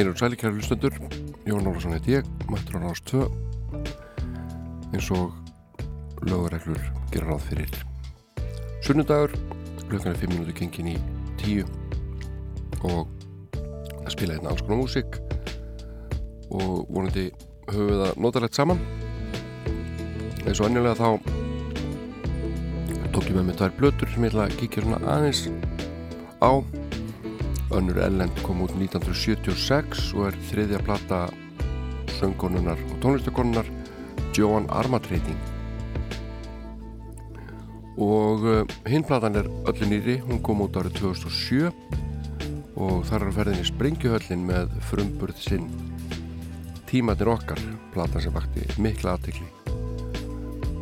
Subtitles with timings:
[0.00, 0.94] Heilur sæli kæru lustendur,
[1.44, 3.28] Jón Ólarsson heit ég, mættur á náðast 2
[4.96, 5.34] eins og
[6.24, 6.80] lögureglur
[7.12, 7.74] gera ráð fyrir.
[8.80, 9.34] Sunnudagur,
[9.90, 10.96] klukkan er 5 minúti gengin í
[11.42, 11.68] 10
[12.80, 13.12] og
[14.06, 15.20] að spila hérna alls konar músík
[16.48, 17.28] og vonandi
[17.68, 18.80] höfum við það notalegt saman.
[20.46, 21.20] Eins og annjulega þá
[23.12, 25.44] tók ég með mig tvær blötur sem ég ætla að kíkja svona aðeins
[27.70, 31.20] Önnur Ellend kom út 1976 og er þriðja platta
[32.18, 33.68] söngkonunar og tónlistakonunar
[34.34, 35.38] Joan Armatrading
[38.00, 41.68] og uh, hinn platan er öllin nýri, hún kom út árið 2007
[42.80, 45.66] og þar er ferðinni Springjuhöllin með frumburð sinn.
[46.88, 47.60] Tímatnir okkar
[47.92, 49.46] platan sem vakti mikla aðtekli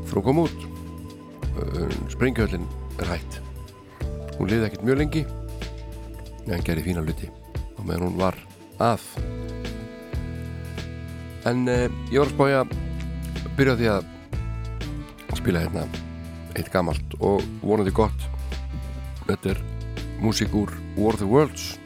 [0.09, 0.63] frá kom út
[1.59, 2.65] uh, Springjuhöllin
[3.03, 3.43] er hætt.
[4.39, 5.27] Hún liði ekkert mjög lengi
[6.49, 7.29] en gerði fína luti
[7.79, 8.39] og meðan hún var
[8.83, 9.05] að.
[11.49, 12.69] En eh, ég var að spája að
[13.59, 14.05] byrja því að
[15.39, 15.85] spila hérna
[16.59, 18.27] eitt gammalt og vonandi gott.
[19.29, 19.63] Þetta er
[20.23, 21.77] músík úr War of the Worlds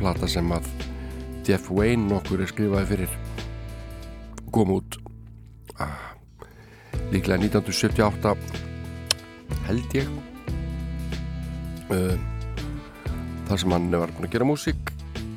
[0.00, 0.66] plata sem að
[1.46, 3.12] Jeff Wayne nokkur er skrifaði fyrir.
[4.54, 4.96] Kom út
[5.78, 6.16] ah,
[7.12, 8.34] líklega 1978
[9.68, 10.10] held ég.
[11.90, 12.16] Uh,
[13.50, 14.90] þar sem hann var búin að gera músík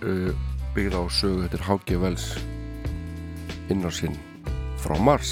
[0.05, 0.29] uh,
[0.75, 1.95] byggð á sögu þetta er H.G.
[1.97, 2.25] Wells
[3.73, 4.19] inn á sinn
[4.83, 5.31] frá Mars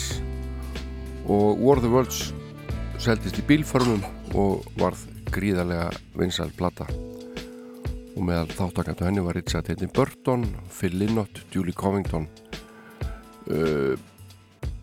[1.29, 2.31] og War of the Worlds
[2.97, 4.01] seldist í bílformum
[4.33, 6.89] og varð gríðarlega vinsæl plata
[8.15, 12.25] og meðal þáttakant henni var Richard Hayden Burton Phil Lynott, Julie Covington
[13.45, 13.93] uh,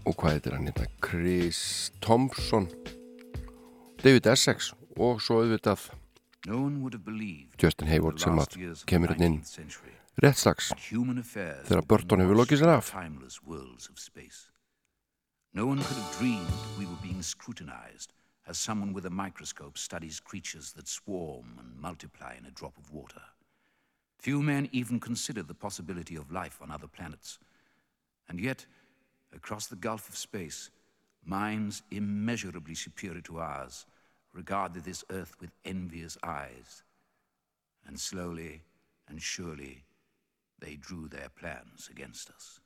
[0.07, 2.71] og hvað heitir hann hérna Chris Thompson
[4.05, 5.91] David Essex og svo auðvitað
[6.47, 9.41] Justin Hayward sem að kemur hérna inn
[10.23, 12.93] rétt slags þegar Burton hefur lokið sér af
[15.55, 18.13] No one could have dreamed we were being scrutinized
[18.47, 22.93] as someone with a microscope studies creatures that swarm and multiply in a drop of
[22.93, 23.23] water.
[24.19, 27.39] Few men even consider the possibility of life on other planets.
[28.29, 28.67] And yet,
[29.35, 30.71] across the gulf of space,
[31.25, 33.87] minds immeasurably superior to ours
[34.33, 36.83] regarded this earth with envious eyes.
[37.87, 38.63] And slowly
[39.09, 39.85] and surely,
[40.61, 42.61] they drew their plans against us.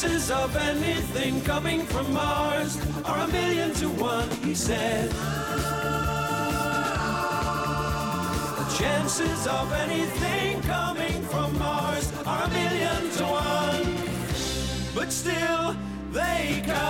[0.00, 5.10] Chances of anything coming from Mars are a million to one, he said.
[8.56, 13.94] The chances of anything coming from Mars are a million to one,
[14.94, 15.76] but still
[16.12, 16.80] they come.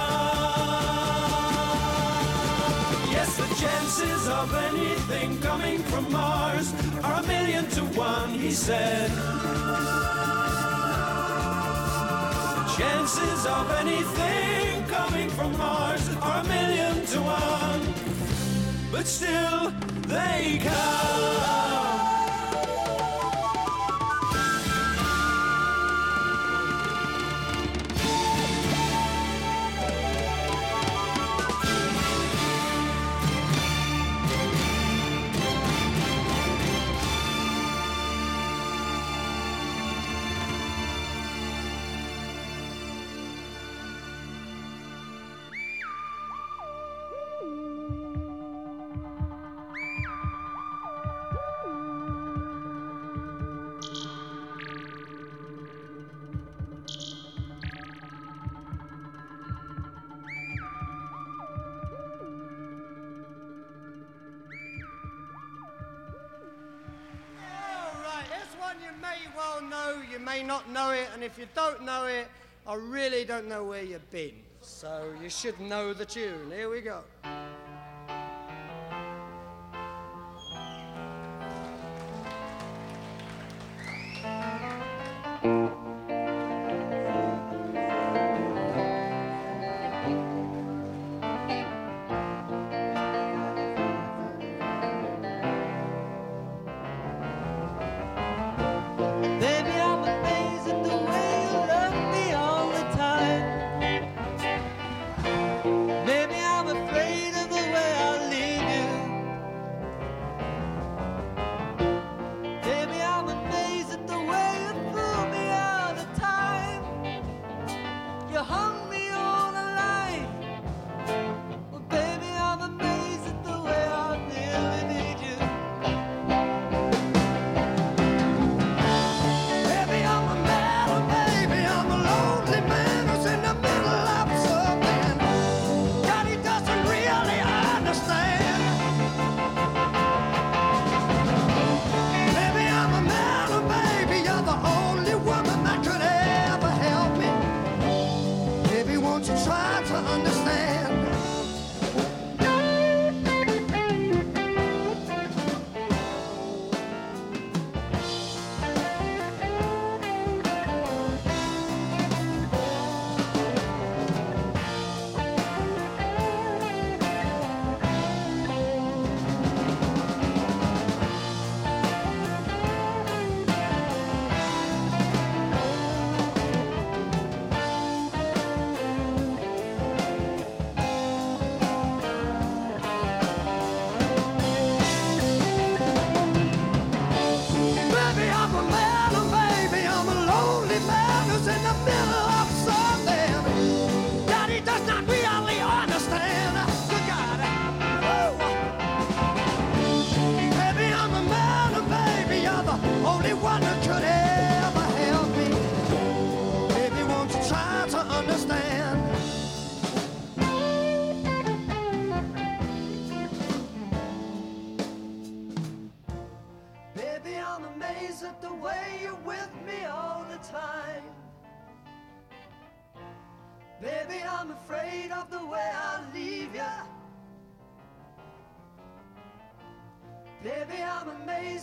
[3.11, 6.73] Yes, the chances of anything coming from Mars
[7.03, 9.30] are a million to one, he said.
[12.81, 17.83] Chances of anything coming from Mars are a million to one,
[18.91, 19.71] but still
[20.09, 21.40] they come.
[70.51, 72.27] not know it, and if you don't know it,
[72.67, 74.35] I really don't know where you've been.
[74.61, 76.51] So you should know the tune.
[76.51, 77.05] Here we go.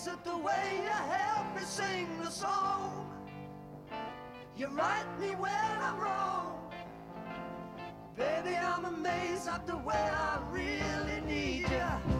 [0.07, 3.11] Is it the way you help me sing the song?
[4.55, 6.71] You right me when I'm wrong.
[8.15, 12.16] Baby, I'm amazed at the way I really need you.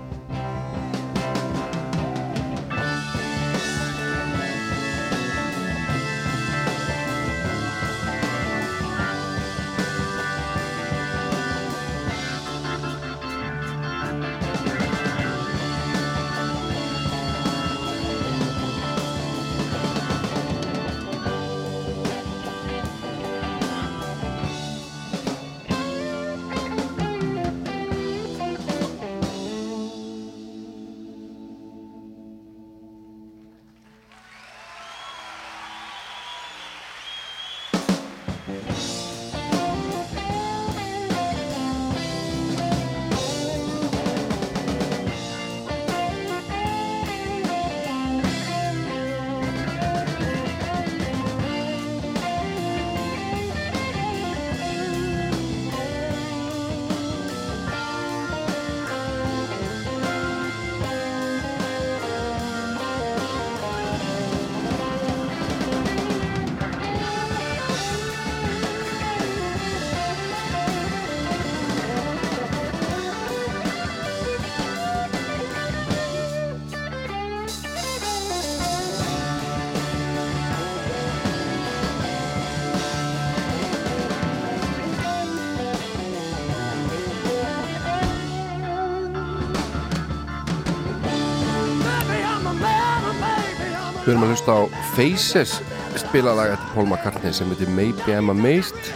[94.07, 94.61] Við erum að hlusta á
[94.95, 95.53] Faces
[95.99, 98.93] spilalag eftir Paul McCartney sem heitir Maybe I'm Amazed.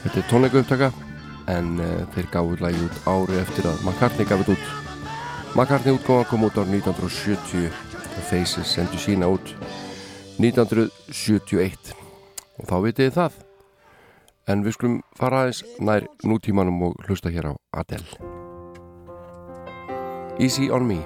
[0.00, 0.88] Þetta er tónleika upptaka
[1.54, 4.66] en uh, þeir gáðu lagi út ári eftir að McCartney gafið út.
[5.54, 7.70] McCartney útgóðan kom út árið 1970
[8.26, 9.54] Faces sendu sína út
[10.42, 11.94] 1971
[12.58, 13.40] og þá vitið það.
[14.50, 18.10] En við skulum fara aðeins nær nútímanum og hlusta hér á Adele.
[20.42, 21.04] Easy on me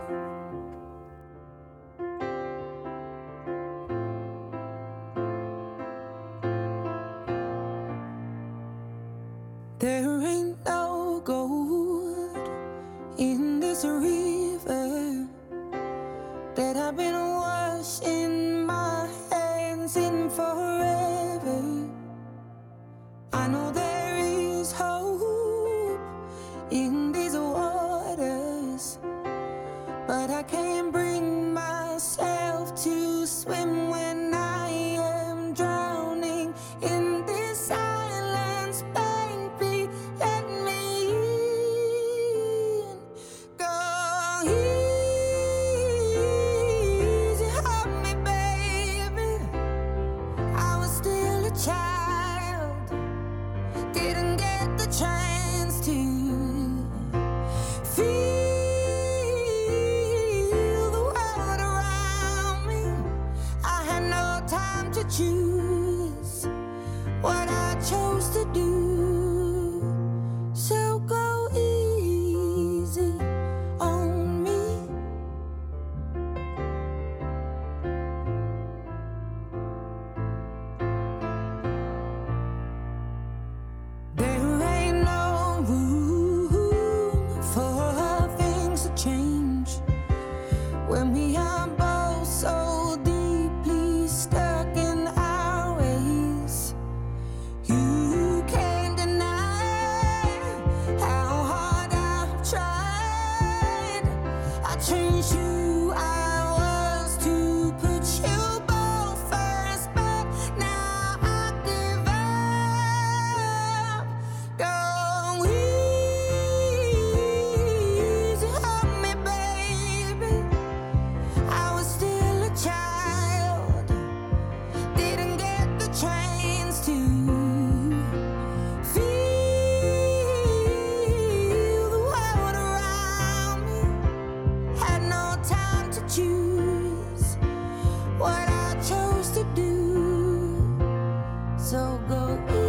[142.21, 142.60] Þú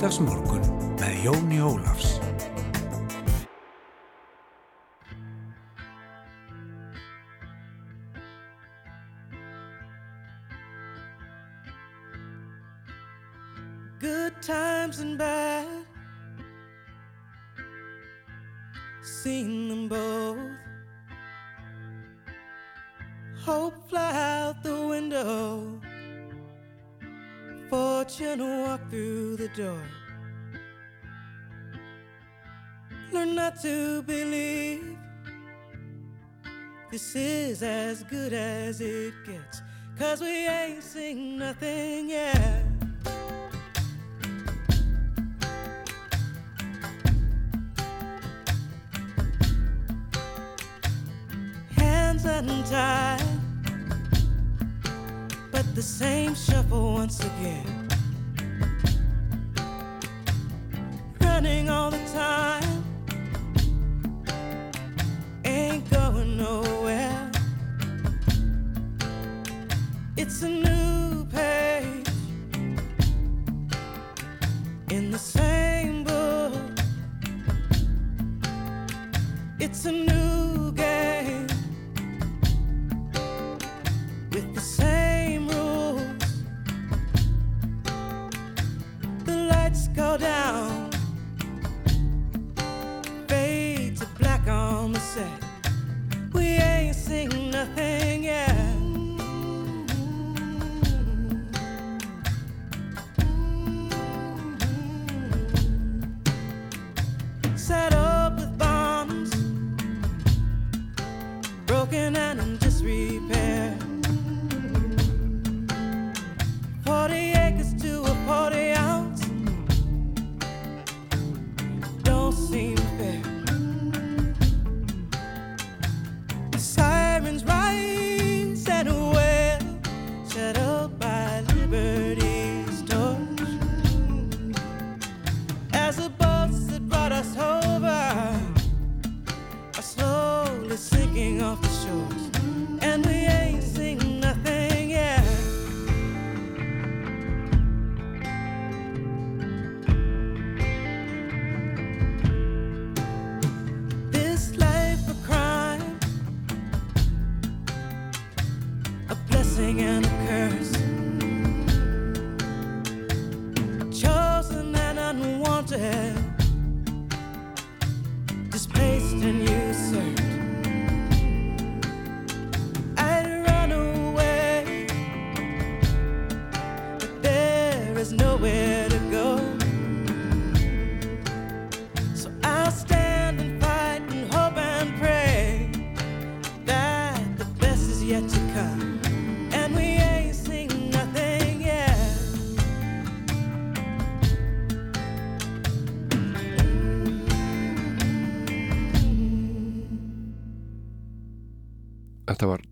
[0.00, 0.64] Sunnudagsmorgun
[0.96, 2.19] með Jóni Ólafs.
[40.00, 41.99] Cause we ain't seen nothing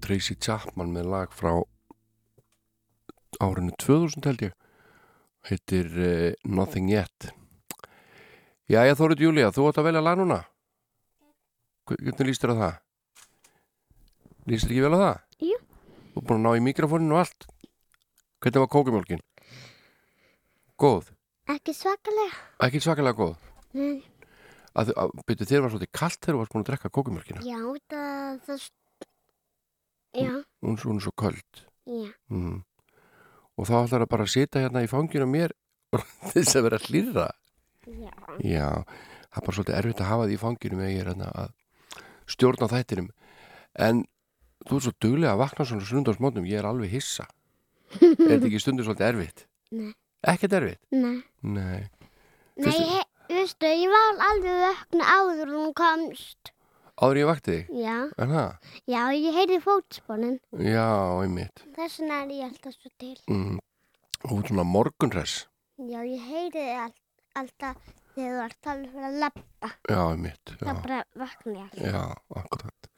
[0.08, 1.50] Tracy Chapman með lag frá
[3.44, 4.54] árinu 2000 held ég
[5.50, 7.28] heitir uh, Nothing Yet
[8.72, 10.38] Jæja Þórið Júlía, þú átt að velja lag núna
[11.92, 12.80] Hvernig líst þér á það?
[14.48, 15.20] Líst þér ekki vel á það?
[15.50, 15.60] Jú.
[16.14, 17.48] Þú er búin að ná í mikrofóninu og allt
[18.40, 19.24] Hvernig var kókumjólkin?
[20.80, 21.12] Góð?
[21.52, 22.44] Ekki svakalega.
[22.64, 23.36] Ekki svakalega góð?
[23.76, 24.00] Nei.
[24.78, 27.60] Að, að, byrju, þér var svolítið kallt þegar þú varst búin að drekka kókumjólkina Já,
[27.90, 28.68] það, það,
[30.14, 32.58] já, Hún hún er svo köld já, mm.
[33.58, 35.54] og þá ætlar að bara sita hérna í fanginu mér
[36.32, 37.28] þess að vera hlýra
[37.86, 38.12] já.
[38.44, 38.68] já,
[39.28, 41.56] það er bara svolítið erfitt að hafa því í fanginu með ég er hérna að
[42.28, 43.10] stjórna þættinum
[43.78, 44.04] en
[44.68, 47.28] þú ert svo duglega að vakna svona sundarsmótnum, ég er alveg hissa
[47.96, 49.46] er þetta ekki stundur svolítið erfitt?
[49.72, 49.92] Nei.
[50.32, 50.82] ekkert erfitt?
[50.92, 51.22] Nei.
[51.44, 51.88] Nei,
[52.58, 56.52] Nei, veistu, ég var alveg vöknu áður en hún komst.
[56.98, 58.72] Áður ég vakti þig Já, en það?
[58.90, 60.38] já, ég heyrði fótspónin.
[60.64, 60.86] Já,
[61.22, 63.14] einmitt Þess vegna er ég alltaf svo til.
[63.30, 63.58] mm.
[64.24, 65.36] og þú ert svona morgunress
[65.78, 66.94] Já, ég heyrði all,
[67.38, 67.76] alltaf
[68.18, 69.68] þegar þú ert alveg fyrir að lappa.
[69.86, 70.64] já, einmitt já.
[70.64, 71.84] Það bara vakna ég alltaf.
[71.86, 72.02] Já,
[72.42, 72.88] akkurat.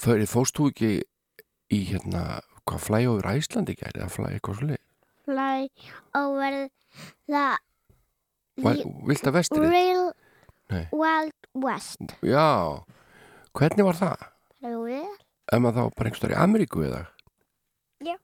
[0.00, 0.90] Fyrir fóst þú ekki
[1.76, 2.22] í hérna,
[2.68, 4.82] hvað flæði over Æslandi gæri eða flæði eitthvað svolítið?
[5.26, 5.68] Fly
[6.16, 6.56] over
[7.28, 7.46] the
[9.10, 9.68] Vilt að vestrið?
[9.72, 10.04] real
[10.72, 10.86] Nei.
[10.92, 12.16] wild west.
[12.26, 12.82] Já,
[13.56, 14.24] hvernig var það?
[14.66, 14.80] Jú,
[15.46, 17.02] Ef maður þá bara einhverstaðar í Ameríku eða?
[18.02, 18.16] Já.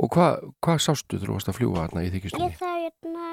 [0.00, 2.50] Og hvað hva sástu þú varst að fljúa þarna í þykjustunni?
[2.50, 3.28] ég það hérna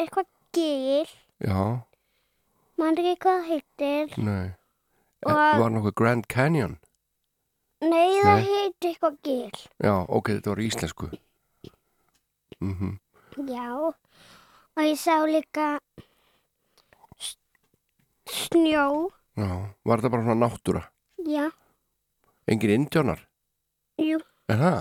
[0.00, 1.12] eitthvað gil,
[1.44, 1.60] Já,
[2.80, 4.16] mann ekki hvað það heitir.
[4.18, 4.48] nei.
[5.22, 5.60] Og-.
[5.60, 6.78] Var nokkuð Grand Canyon?
[7.82, 9.60] Nei, það heitir eitthvað gil.
[9.82, 11.10] Já, ok, þetta var íslensku.
[12.62, 12.98] Mm
[13.48, 13.68] Já,
[14.76, 15.78] og ég sá líka
[18.32, 18.86] snjó.
[19.38, 19.48] Já,
[19.88, 20.82] var þetta bara svona náttúra?
[21.28, 21.46] Já,
[22.50, 23.20] Engin indjónar?
[24.02, 24.18] jú,
[24.50, 24.80] Er það?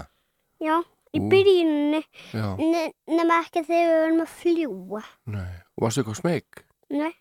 [0.65, 0.75] já,
[1.13, 2.01] í byrjunni,
[2.33, 5.03] Já, ne nema ekki þegar við erum að fljúa.
[5.25, 5.53] nei.
[5.77, 6.63] Og varstu eitthvað smeg?
[6.89, 7.13] Nei,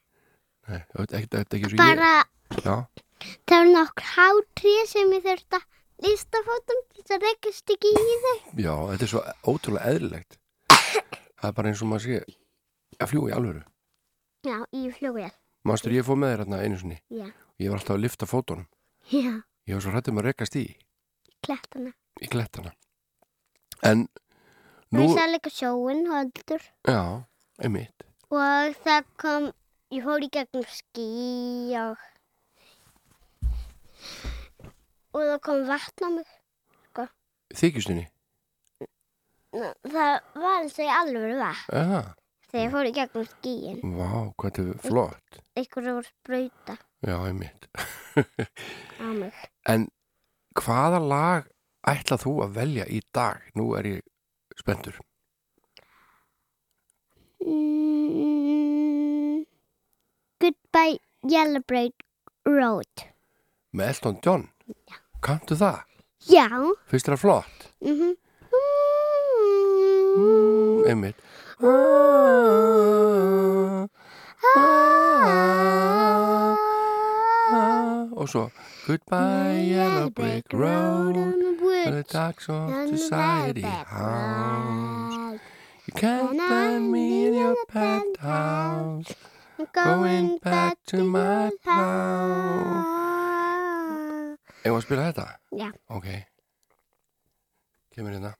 [0.70, 2.64] Nei, þetta er ekki, svo bara ég.
[2.64, 2.76] Já,
[3.46, 5.66] það var nokkur hátrið sem ég þurfti að
[6.06, 8.38] lísta fótum til þess að reykast ekki í þau.
[8.64, 10.38] já, þetta er svo ótrúlega eðlilegt.
[11.40, 12.22] Það er bara eins og maður sé
[13.00, 13.62] að fljúa í alvöru.
[14.44, 15.30] Já, í flugvél.
[15.70, 16.98] Mannstur, ég fóð með þér hérna einu sinni.
[17.14, 17.26] Já,
[17.60, 18.66] Ég var alltaf að lifta fótunum.
[19.12, 19.32] já,
[19.68, 20.64] Ég var svo hrættum að rekast í.
[21.44, 21.92] klettana.
[22.20, 22.72] í klettana
[23.86, 24.08] en
[24.92, 25.04] Nú...
[25.06, 27.22] Ég sá líka sjóin höldur já,
[27.62, 29.46] einmitt og það kom,
[29.94, 31.06] ég fór í gegnum ský
[31.78, 31.96] og
[35.14, 36.28] og það kom vatn á mig.
[37.54, 38.04] þykjustinni,
[39.50, 42.02] Það var eins og í alvöru vatn já,
[42.50, 43.78] þegar ég fór í gegnum skíin.
[43.96, 45.40] vá, hvað þetta er flott.
[45.56, 46.74] Einhver voru að sprauta.
[47.06, 47.62] Já, einmitt.
[49.00, 49.34] Á mig.
[49.70, 49.86] en
[50.60, 51.42] hvaða lag
[51.88, 53.36] ætlað þú að velja í dag?
[53.56, 54.00] Nú er ég
[54.60, 54.98] spenntur.
[58.10, 59.44] Mm,
[60.40, 60.98] goodbye
[61.30, 61.94] Yellow Brick
[62.44, 63.06] Road.
[63.72, 64.44] með Elton John?
[65.22, 65.78] Kanntu það,
[66.28, 66.48] Já.
[66.90, 67.58] finnst þér það flott?
[67.84, 68.16] Mm
[70.16, 71.18] mm, einmitt
[78.16, 78.48] og svo
[78.86, 81.16] Goodbye yellow brick road.
[81.60, 85.38] where the dogs of society house
[85.86, 89.14] You can't find me in your penthouse.
[89.72, 93.00] Going back to my house
[94.64, 95.26] Eða að spila þetta?
[95.56, 95.70] Já.
[95.88, 96.06] Ok.
[97.94, 98.39] Kemur hérna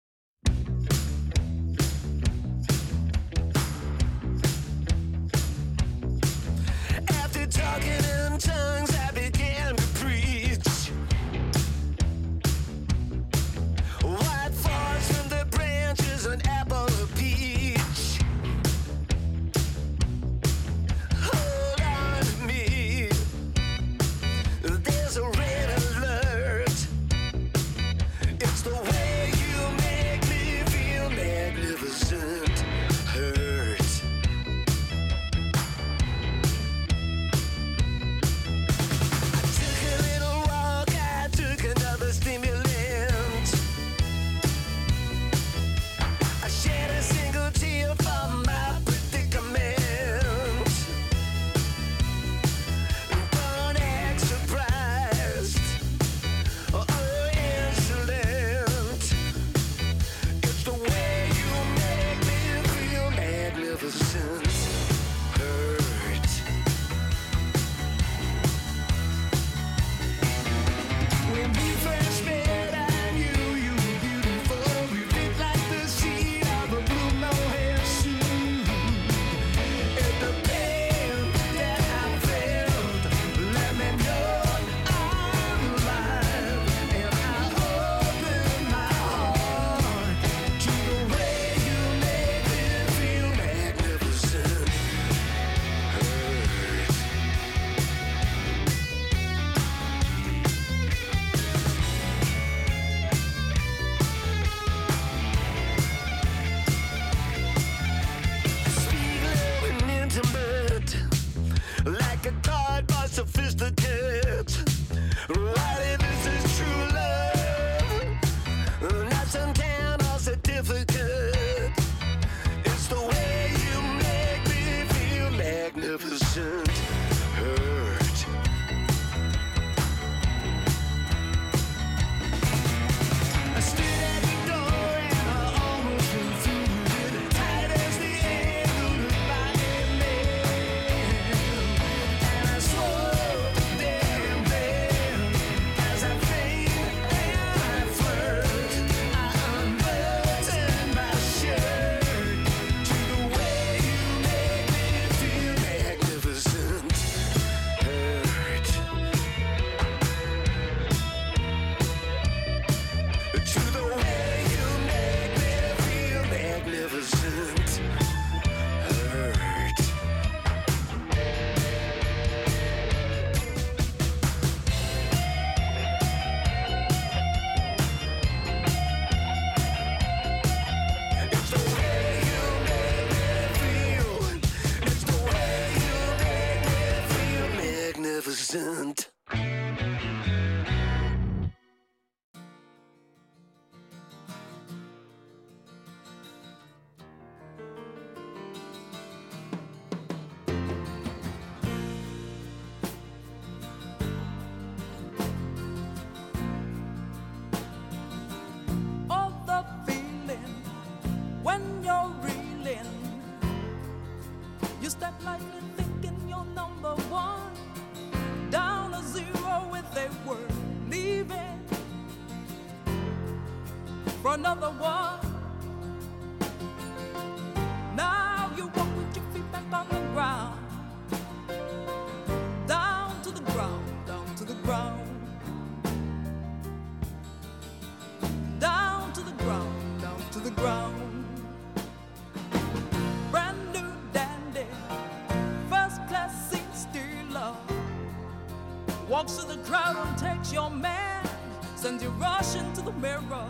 [252.21, 253.47] Sends you rushing to the mirror.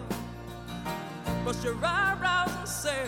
[1.43, 3.05] Brush your eyebrows and say,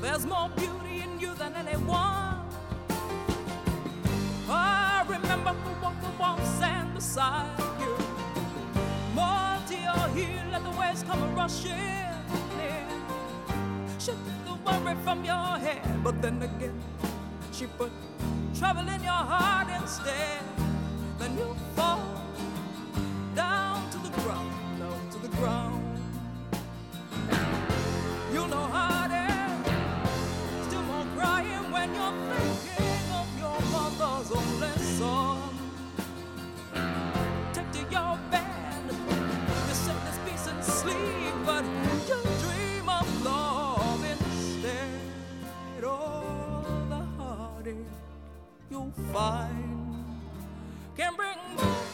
[0.00, 2.36] There's more beauty in you than anyone.
[4.50, 7.96] I remember who walked the warm sand beside you.
[9.14, 12.86] More to your heel, let the waves come rushing in.
[13.98, 16.80] She took the worry from your head, but then again,
[17.52, 17.92] she put
[18.58, 20.42] trouble in your heart instead.
[21.18, 22.27] Then you fall
[48.70, 50.04] you'll find
[50.96, 51.87] can bring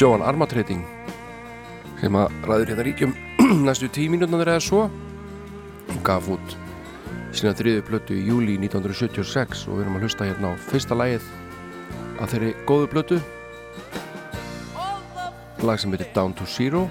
[0.00, 0.82] Joan Armatrading
[2.00, 3.12] sem að ræður hérna ríkjum
[3.66, 4.86] næstu mínútnar eða svo.
[6.02, 6.56] Gaf út
[7.32, 11.28] sína þriðu plötu í júli 1976 og við erum að hlusta hérna á fyrsta lagið
[12.20, 13.20] af þeirri góðu plötu.
[15.62, 16.86] Lag sem heitir Down to Zero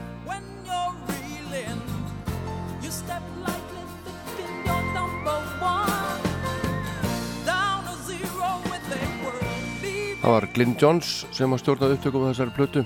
[10.21, 12.83] það var Glyn Johns sem að stjórna upptökum á þessari plötu.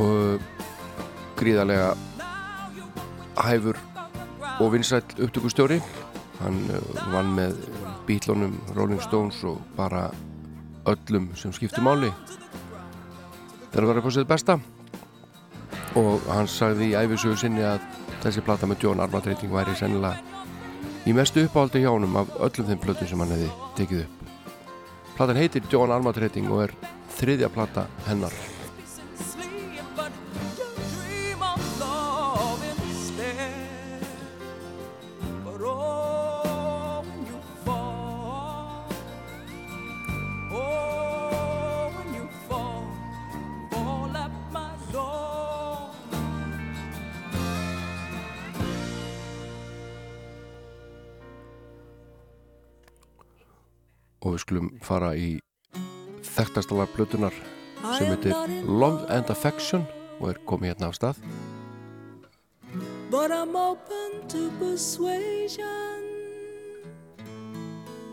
[0.00, 0.42] Og
[1.40, 1.94] gríðarlega
[3.40, 3.80] hæfur
[4.60, 5.80] og vinsæll upptökustjóri.
[6.40, 6.80] Hann uh,
[7.12, 7.56] vann með
[8.08, 10.08] Beatlunum, Rolling Stones og bara
[10.88, 12.12] öllum sem skipti máli.
[13.72, 14.58] Það var á sitt besta.
[15.96, 17.82] Og hann sagði í æfisögu sinni að
[18.20, 20.20] þessi plata með John Armatrading væri sennilega
[21.08, 24.19] í mestu uppáldi hjá honum af öllum þeim plötum sem hann hefði tekið upp
[25.20, 26.70] platan heitir John Armatrading og er
[27.18, 28.32] þriðja plata hennar
[54.50, 55.38] skulum fara í
[56.26, 57.34] þekktastala blötunar
[57.94, 58.34] sem heitir
[58.66, 59.84] Love and Affection
[60.18, 61.22] og er komið hérna af stað
[63.10, 66.04] But I'm open to persuasion.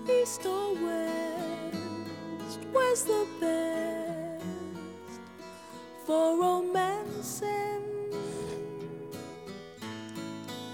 [0.10, 5.22] East or west, where's the best
[6.08, 7.86] for romancing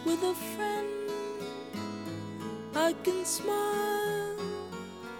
[0.05, 0.87] with a friend?
[2.75, 4.22] I can smile,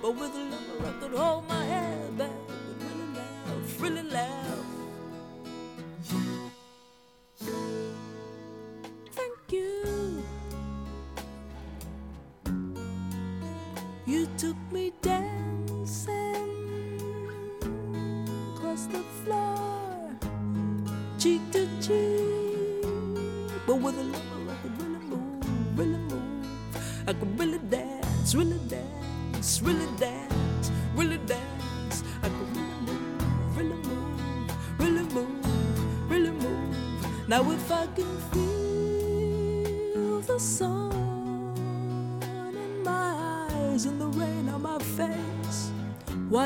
[0.04, 2.30] but with a lover I could hold my head back
[2.78, 4.63] really laugh, really laugh.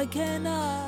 [0.08, 0.86] I cannot.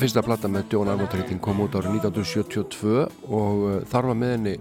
[0.00, 3.02] Fyrsta platta með John Armour-treyting kom út árið 1972
[3.36, 4.52] og uh, þar var með henni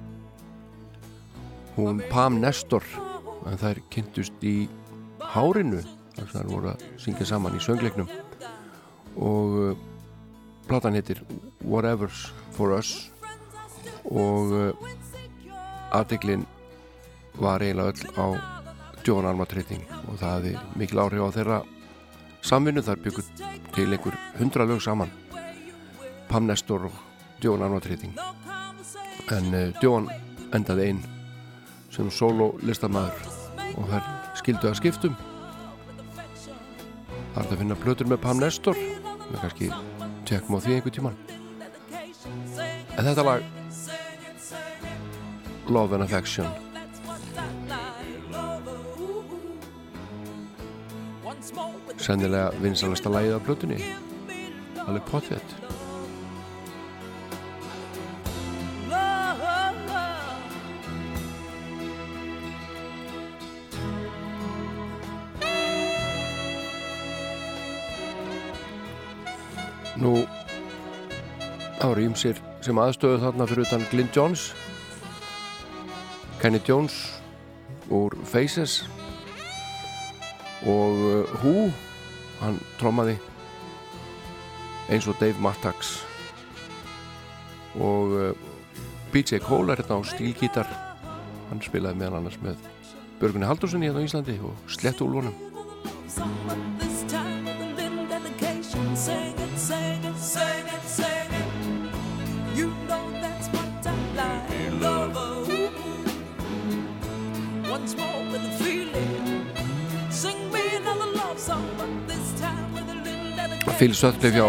[1.78, 2.84] hún Pam Nestor
[3.48, 4.68] en þær kynntust í
[5.32, 5.80] hárinu
[6.34, 8.12] þar voru að syngja saman í söngleiknum.
[9.16, 9.80] Og uh,
[10.68, 11.24] platan heitir
[11.64, 12.26] Whatever's
[12.58, 13.08] for Us
[14.12, 14.92] og uh,
[15.96, 16.44] aðdeglin
[17.40, 18.28] var eiginlega öll á
[19.08, 21.64] John Armour-treyting og það hefði mikil áhrif á þeirra
[22.44, 22.84] samvinnu.
[22.84, 23.34] Þar byggur
[23.72, 25.16] til einhver hundra lög saman
[26.30, 26.98] Pam Nestor og
[27.42, 28.14] Djóan Arnold-treyting
[29.34, 30.10] en uh, Djóan
[30.54, 31.02] endaði einn
[31.94, 33.26] sem solo listamæður
[33.80, 35.16] og þær skildu að skiptum.
[37.34, 39.70] Það er að finna plötur með Pam Nestor með kannski
[40.30, 41.18] tjekkum á því einhver tíman
[43.00, 43.42] en þetta lag
[45.70, 46.50] Love and Affection.
[52.00, 53.82] Sennilega vinsalasta lagið af plötunni
[54.86, 55.69] alveg potið
[71.90, 74.42] það voru ímsir sem aðstöðu þarna fyrir utan Glyn Jones
[76.38, 76.98] Kenny Jones
[77.90, 78.84] úr Faces
[80.70, 81.72] og uh, Who
[82.44, 83.16] hann trommaði
[84.94, 85.96] eins og Dave Mattax
[87.80, 88.30] og uh,
[89.10, 90.70] BJ Cole er hérna á stílgítar.
[91.50, 92.62] Hann spilaði meðan annars með
[93.18, 95.34] Björgunni Haldurssoni hérna á Íslandi og Slettúlunum
[99.00, 99.39] This
[113.80, 114.48] Phil Sutcliffe hjá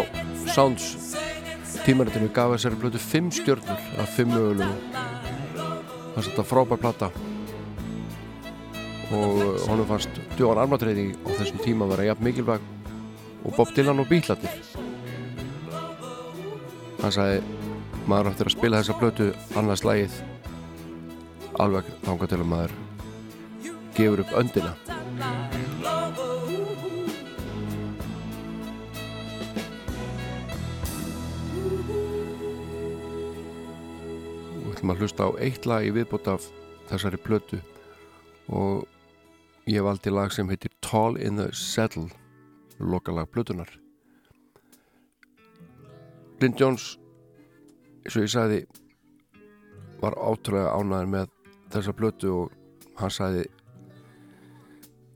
[0.50, 1.14] Sounds.
[1.84, 4.80] Tímaritinu gaf þessari blötu 5 stjörnur af 5 mögulegum.
[5.54, 7.10] Það er þetta frábær plata.
[9.14, 12.66] Og uh, honum fannst Djóan Armatreiði á þessum tíma vera jafn mikilvæg.
[13.46, 14.58] Og Bob Dylan og Bílarnir
[17.00, 17.38] hann sagði
[18.10, 20.22] maður áttir að spila þessa blötu annars lagið.
[21.62, 22.80] Alveg þangað til að maður
[23.96, 24.74] gefur upp öndina.
[34.60, 36.46] Við ætlum að hlusta á eitt lag í viðbót af
[36.90, 37.60] þessari plötu
[38.50, 38.86] og
[39.70, 42.08] ég valdi lag sem heitir Tall in the Saddle
[42.80, 43.68] lokalag plötunar
[46.40, 46.96] Lynn Jones
[48.00, 48.60] eins og ég sagði
[50.00, 51.34] var átrúlega ánæður með
[51.74, 52.54] þessa plötu og
[52.96, 53.44] hann sagði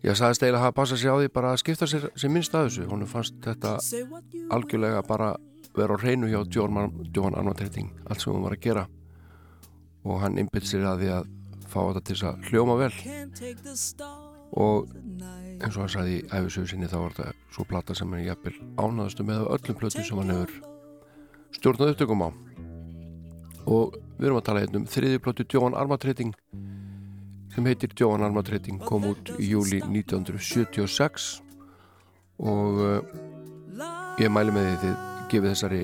[0.05, 2.55] ég sagði steila að hafa passað sér á því bara að skipta sér sem minnst
[2.55, 2.89] að þessu.
[2.91, 3.77] Hún fannst þetta
[4.53, 5.31] algjörlega bara
[5.75, 8.85] vera á hreinu hjá Johan Armatreiting allt sem hún var að gera.
[10.05, 11.33] Og hann innbytt sér að því að
[11.73, 12.93] fá þetta til að hljóma vel.
[14.55, 14.93] Og
[15.65, 18.55] eins og hann sagði í æfisögu sinni þá var þetta svo plata sem hann jafnvel
[18.77, 20.55] ánaðastu með öllum plötum sem hann hefur
[21.57, 22.31] stjórnað upptökum á.
[23.65, 26.35] Og við erum að tala hérna um þriðjuplötu Joan Armatrading
[27.55, 31.27] sem heitir Joan Armatrading kom út í júli 1976
[32.43, 32.99] og uh,
[34.19, 34.97] ég mæli með því þið
[35.31, 35.83] gefið þessari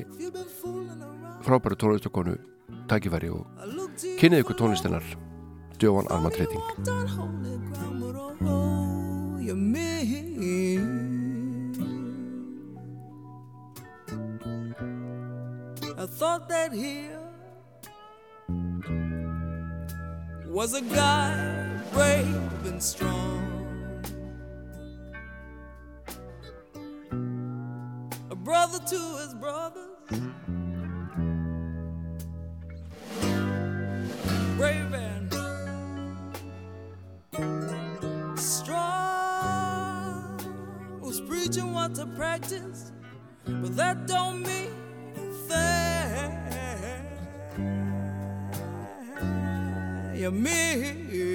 [1.46, 2.34] frábæru tónlistakonu
[2.90, 3.46] tækifæri og
[4.18, 5.06] kynnið ykkur tónlistennar
[5.80, 6.10] Joan
[9.56, 10.30] mean.
[15.98, 17.19] I thought that here
[20.50, 24.02] was a guy brave and strong,
[28.30, 29.86] a brother to his brothers,
[34.56, 35.32] brave and
[38.36, 39.06] strong.
[41.00, 42.90] Who's preaching what to practice,
[43.44, 44.72] but that don't mean
[45.16, 46.39] a thing.
[50.20, 51.30] You mean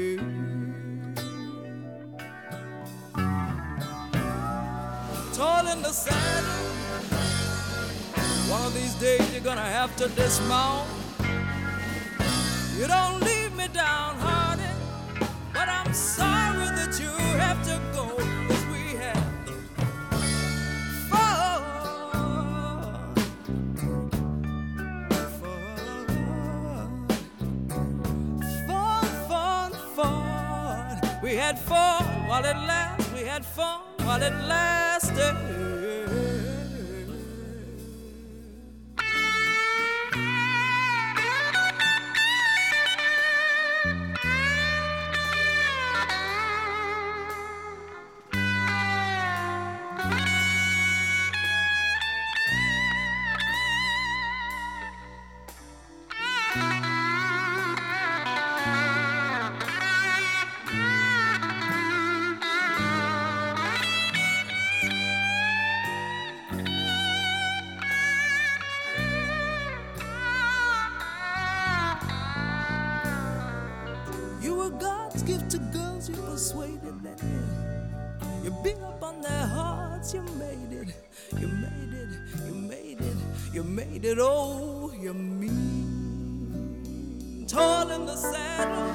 [5.34, 6.50] tall in the saddle.
[8.48, 10.88] One of these days you're gonna have to dismount.
[12.78, 14.78] You don't leave me downhearted,
[15.52, 17.10] but I'm sorry that you
[17.40, 18.35] have to go.
[31.46, 33.14] Had fun while it lasted.
[33.14, 35.85] We had fun while it lasted.
[76.46, 77.20] Persuaded that
[78.44, 80.14] you beat up on their hearts.
[80.14, 80.94] You made it,
[81.40, 82.10] you made it,
[82.46, 83.18] you made it,
[83.52, 84.20] you made it.
[84.22, 86.36] Oh, you mean
[87.48, 88.95] tall in the saddle.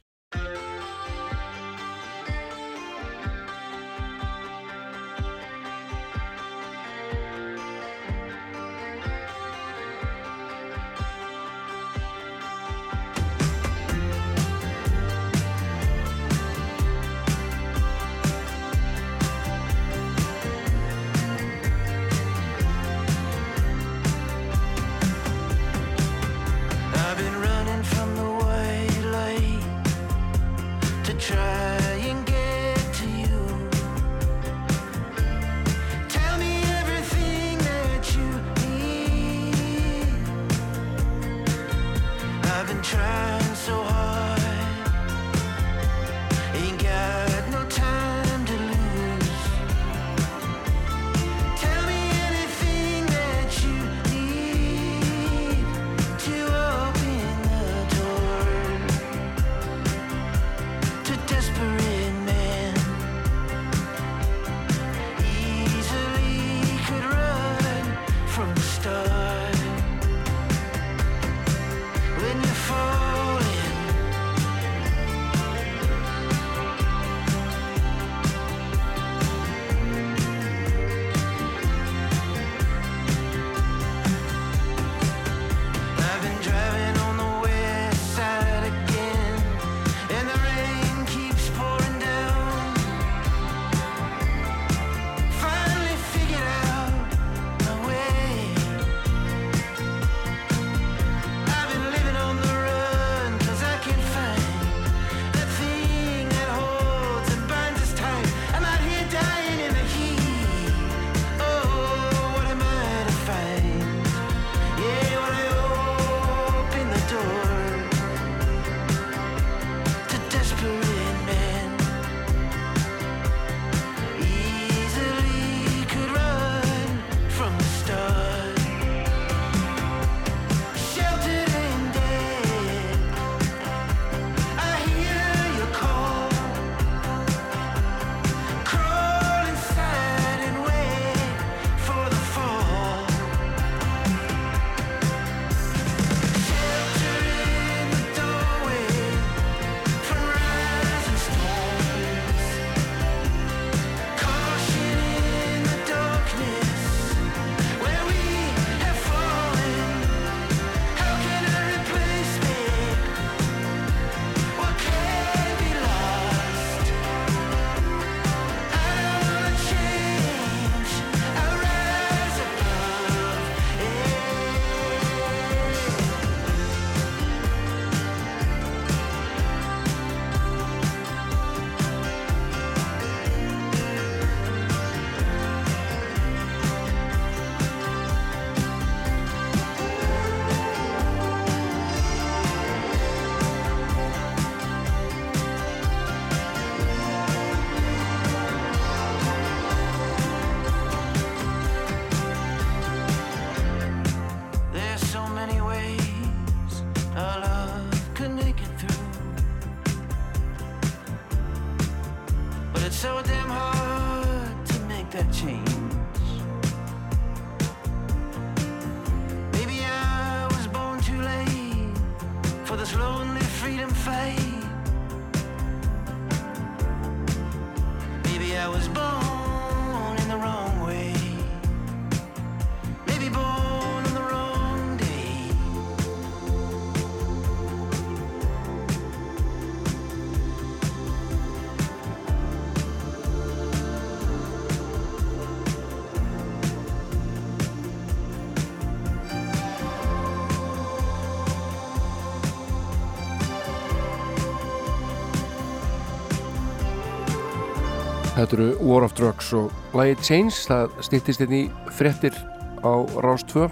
[258.41, 262.33] Þetta eru War of Drugs og Light Chains, það stýttist inn hérna í frettir
[262.81, 263.67] á Rástvö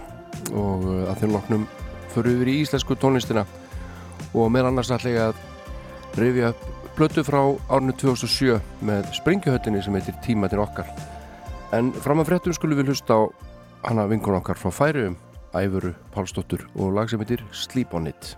[0.54, 1.64] og uh, að þeim loknum
[2.14, 3.48] fyrir yfir í íslensku tónlistina
[4.30, 7.40] og meðan annars ætla ég að rifja upp blötu frá
[7.74, 10.92] árnu 2007 með springjuhöllinni sem heitir Tímatin okkar.
[11.74, 13.22] En fram að frettum skulum við hlusta á
[13.88, 15.18] hana vingun okkar frá færiðum,
[15.58, 18.36] æfuru, pálsdóttur og lag sem heitir Sleep on it.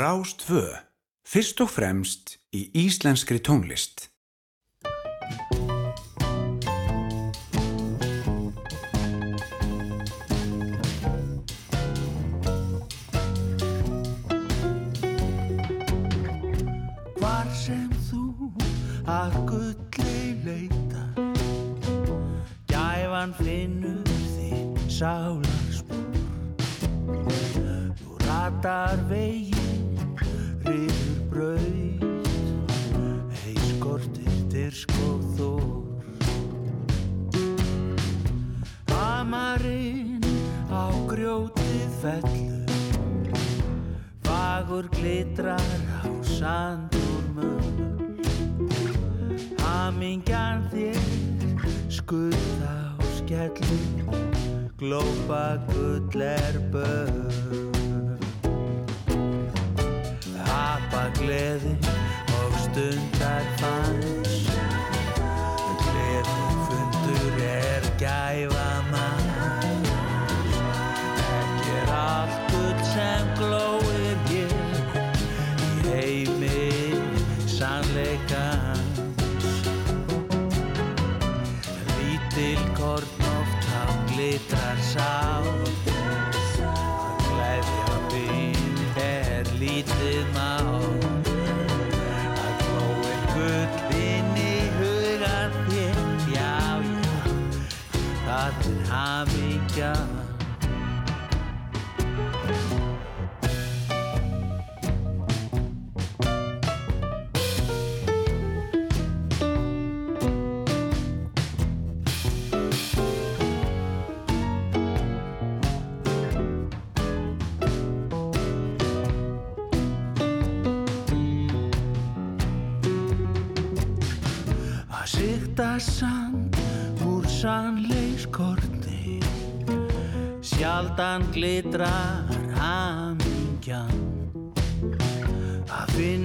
[0.00, 0.60] Rást 2.
[1.28, 4.06] Fyrst og fremst í íslenskri tónlist.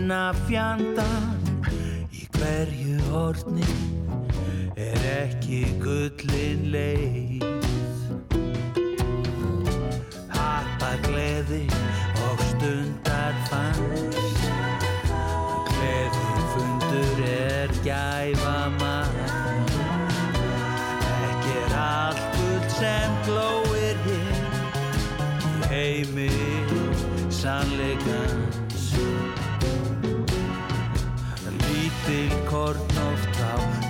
[0.05, 1.39] finna fjandan
[2.13, 3.65] í hverju horni
[4.77, 7.41] er ekki gullin leið.
[10.29, 11.74] Happar gleði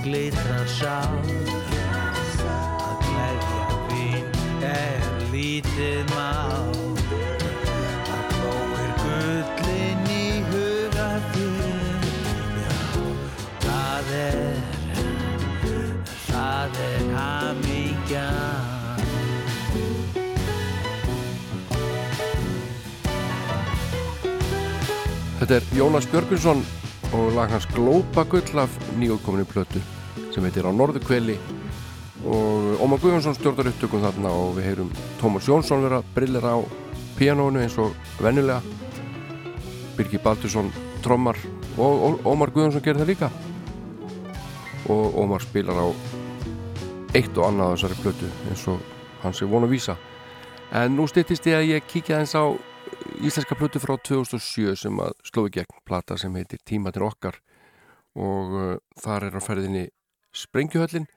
[0.06, 0.98] glitra sá
[2.46, 4.28] að glæðja vinn
[4.70, 6.34] er lítið má
[8.14, 12.06] að blóir gullin í huga þinn
[12.62, 12.78] já,
[13.66, 14.64] það er
[16.30, 18.30] það er hamingja.
[25.42, 26.62] Þetta er Jónas Björgunsson
[27.16, 29.80] og lag hans Glópagull af nýjóðkominni plötu
[30.34, 31.38] sem heitir á Norðukveli
[32.28, 34.90] og Ómar Guðjónsson stjórnar upptökum þarna og við heyrum
[35.22, 36.60] Tómas Jónsson vera brillir á
[37.16, 38.60] píanónu eins og vennulega
[39.96, 40.74] Birgir Baldursson
[41.06, 41.40] trommar
[41.78, 43.32] og Ómar Guðjónsson gerir það líka.
[44.92, 45.88] Og Ómar spilar á
[47.16, 48.82] eitt og annað þessari plötu eins og
[49.24, 49.96] hans er von að vísa.
[50.76, 52.44] En nú styttist ég að ég kíkja eins á
[53.22, 57.40] íslenska plötu frá 2007 sem að sló í gegn plata sem heitir Tíma til okkar.
[58.16, 59.86] Og uh, þar er á ferðinni
[60.36, 61.08] Sprengjuhöllin.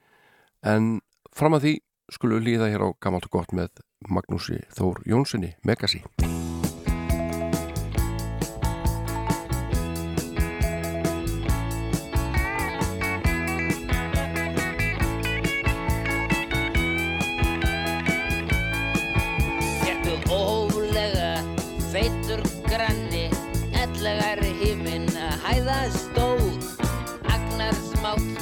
[0.63, 0.99] En
[1.35, 1.75] fram að því
[2.13, 6.03] skulum við líða hér á gammalt og gott með Magnúsi Þór Jónssoni Megasi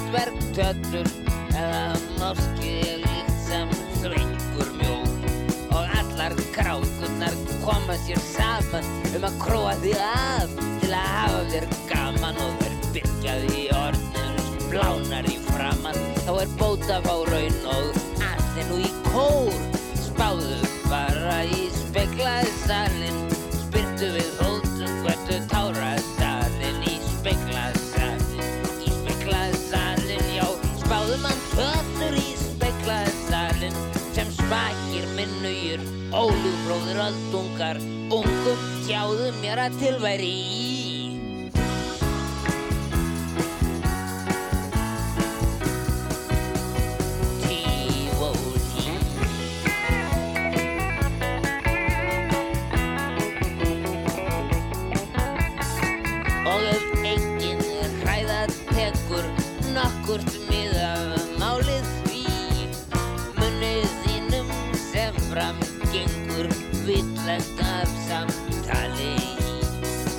[0.07, 1.07] dvergtötur
[1.57, 1.81] eða
[2.19, 5.25] máskið líkt sem svengur mjóð
[5.75, 7.35] og allar krákurnar
[7.65, 12.77] koma sér saman um að króa því af til að hafa þér gaman og þær
[12.95, 17.56] byrja því orðnir blánar í framann þá er bóta fá raun
[38.87, 40.96] tjáðu mér að tilværi í
[65.37, 65.57] fram
[65.93, 66.47] gengur
[66.85, 69.17] villast af samtali.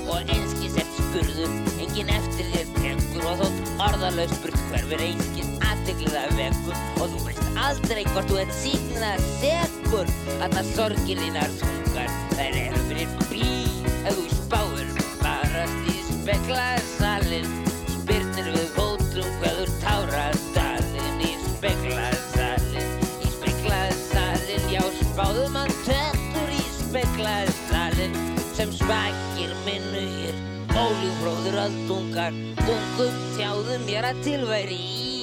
[0.09, 3.25] Og einskis er spurður, enginn eftir þér tekur.
[3.31, 6.85] Og þótt orðalaus spurt hverfur einskis aðteklið að vekur.
[7.01, 10.15] Og þú veist aldrei hvort þú ert síknað sekur
[10.47, 13.51] Allar sorgir þínar þungar, þær eru fyrir bí
[14.05, 14.95] Ef þú spáir
[15.25, 16.98] barast í speklaði
[28.89, 30.37] Sem spakir minnugir,
[30.73, 32.33] óljúfróður aldungar
[32.65, 35.18] Ungum tjáðu mér að tilværi í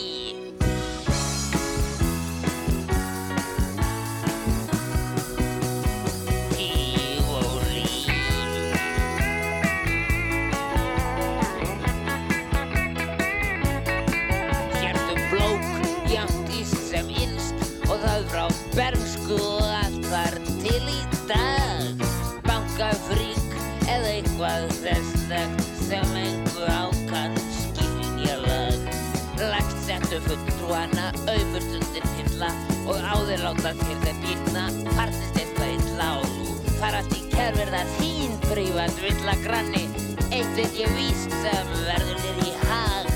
[30.26, 32.50] fulltrúana auðvörstundir hylla
[32.86, 38.38] og áður láta þér þeir býrna partist eitthvað illa og nú farast í kerverða þín
[38.48, 39.86] prívat villa granni.
[40.30, 43.12] Eitt veit ég víst sem verður þér í hag.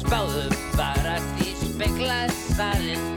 [0.00, 3.07] Spáðu bara því speklaði salin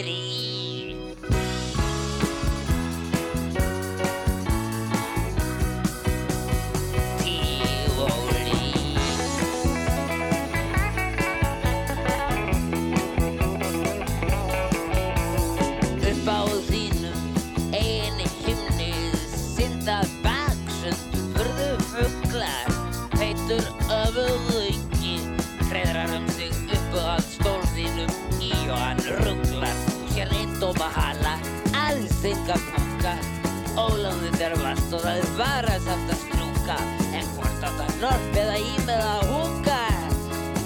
[0.00, 0.39] að
[34.98, 36.76] er bara samt að strúka
[37.14, 39.76] en hvort átt að norp eða í með að húka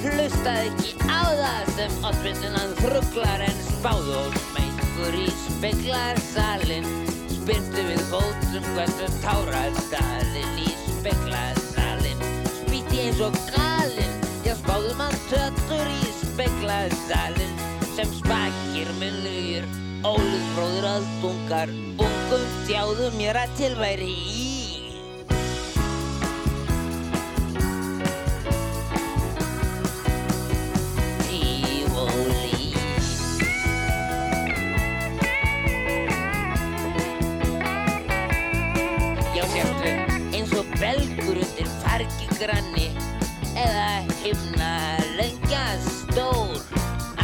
[0.01, 6.89] Hlustaði ekki á það sem oddvindin hann þrugglar en spáðu og smeykur í speklar salin
[7.35, 14.97] Spyrtu við fótum hversu tárar dalinn í speklar salin Spýti eins og galinn, já spáðu
[15.03, 17.59] mann töttur í speklar salin
[17.93, 21.83] Sem spakir með lugir, ólugfróður aldungar
[22.25, 24.51] engum tjáðu mér að tilværi í.
[40.75, 42.89] Belgur undir fargi granni
[43.57, 43.87] eða
[44.20, 44.72] himna
[45.16, 46.59] lengja stór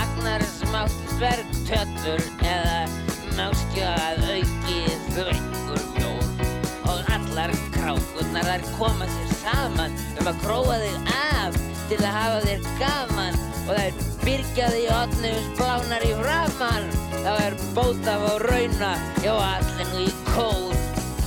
[0.01, 2.79] Agnar smátt verktjötur eða
[3.37, 4.20] náskjöð
[8.61, 11.57] þær koma sér saman um að króa þig af
[11.89, 17.31] til að hafa þér gaman og þær byrgja þig í otnum splánar í framann þá
[17.47, 18.93] er bótaf á rauna
[19.25, 20.77] já allir nú í kór.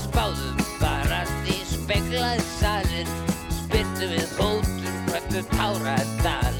[0.04, 3.14] Spáðum barast í speglað salin
[3.64, 6.53] spyrtu við hótur kvöldu tára dalin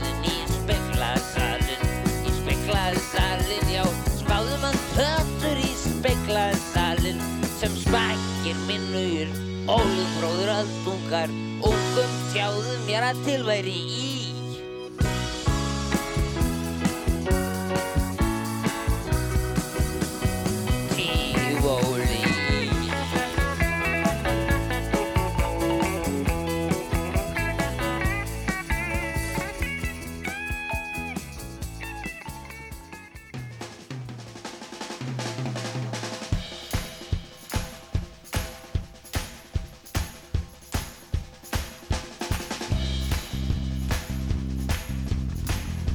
[11.14, 11.30] aldungar
[11.62, 14.23] ungum tjáðum mér að tilværi í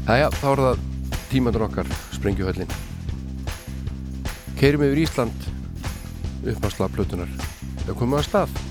[0.08, 0.78] Jæja, þá er það
[1.28, 2.70] tímandur okkar, Sprengjuhöllin.
[4.56, 5.48] Keirum yfir Ísland
[6.48, 7.34] upp á slagplötunar.
[7.82, 8.67] Það komum að stað.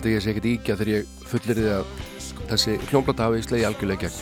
[0.00, 1.88] Held að ég sé ekkert íkja þegar ég fullir þið að
[2.48, 4.20] þessi hljómblata hafi slegi algjörlega gegn.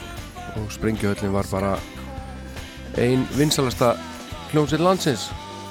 [0.59, 1.73] Og Sprengjuhöllin var bara
[2.99, 3.93] ein vinsalasta
[4.51, 5.29] hljómsveit landsins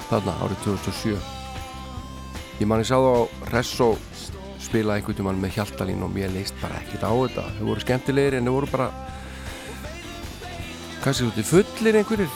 [0.08, 1.18] þarna árið 2007
[2.58, 3.90] Ég man ég sá það á Resso
[4.64, 7.44] spila einhvern tímann með Hjaltalín og mér leist bara ekkert á þetta.
[7.58, 8.88] Þau voru skemmtilegir en þau voru bara
[11.04, 12.32] kannski í fullir einhverjir?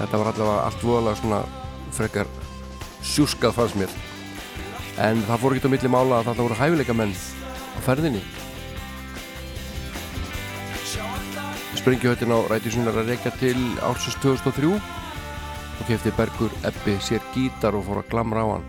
[0.00, 1.42] Þetta var allavega allt voðalega svona
[1.92, 2.32] frekar
[3.04, 4.00] sjúskað fannst mér
[4.98, 8.22] en það fór ekki á milli mála að þetta voru hæfileika menn á ferðinni.
[11.80, 14.74] Sprengjuhöttin á rætjusinnar að rekja til ársins 2003
[15.80, 18.66] og kefti Bergur Ebbi sér gítar og fór að glamra á hann.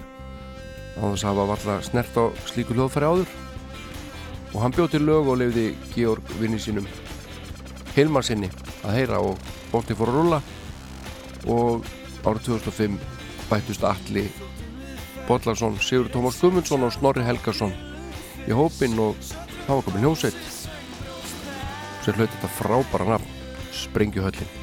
[0.96, 3.34] Á þess að hafa valla snert á slíku hljóðfæri áður.
[4.52, 5.66] Og hann bjóð til lög og lefði
[5.96, 6.88] Georg vinni sínum
[7.96, 8.48] Hilmar sinni
[8.88, 9.40] að heyra og
[9.72, 10.42] bótti fór að rúlla.
[11.52, 11.88] Og
[12.24, 13.00] árið 2005
[13.50, 14.30] bættust Alli
[15.32, 17.72] Bollarsson, Sigur Tómas Guðmundsson og Snorri Helgason
[18.44, 20.42] í hópinn og þá var komin hljómsveit.
[22.04, 23.38] Sem hlaut þetta frábæra nafn
[23.72, 24.61] Sprengjuhöllin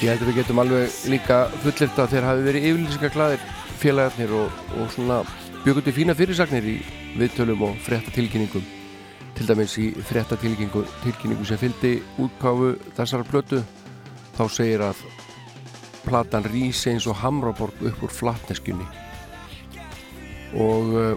[0.00, 3.42] Ég held að við getum alveg líka fullirt að þeir hafi verið yfirlýsingarklaðir
[3.82, 5.18] félagarnir og, og svona
[5.60, 6.76] bjögundi fína fyrirsagnir í
[7.20, 8.64] viðtölum og frétta tilkynningum
[9.36, 13.60] til dæmis í frétta tilkynningu, tilkynningu sem fylgdi útkáfu þessara plötu
[14.38, 15.04] þá segir að
[16.06, 18.86] platan rís eins og Hamraborg upp úr flatneskjunni.
[20.64, 21.12] Og uh,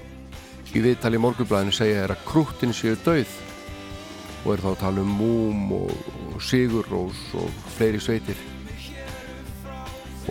[0.75, 3.31] í viðtali í morgunblæðinu segja þeir að krúttin séu döið
[4.43, 5.93] og er þá að tala um Múm og,
[6.33, 8.43] og Sigurrós og fleiri sveitir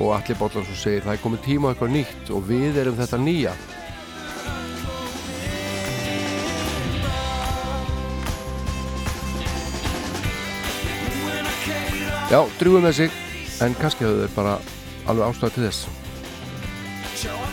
[0.01, 3.55] og Alli Bállarsson segir það er komið tíma eitthvað nýtt og við erum þetta nýja.
[12.33, 13.19] Já, drúum með sig
[13.61, 14.55] en kannski höfðu þeir bara
[15.05, 17.52] alveg ástæðu til þess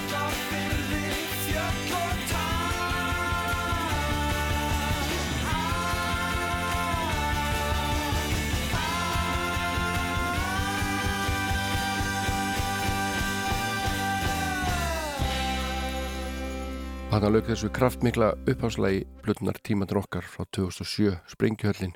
[17.19, 21.91] Þannig lauk þessu kraftmikla uppháslægi blötunar tímandur okkar frá 2007 Springjuhöllin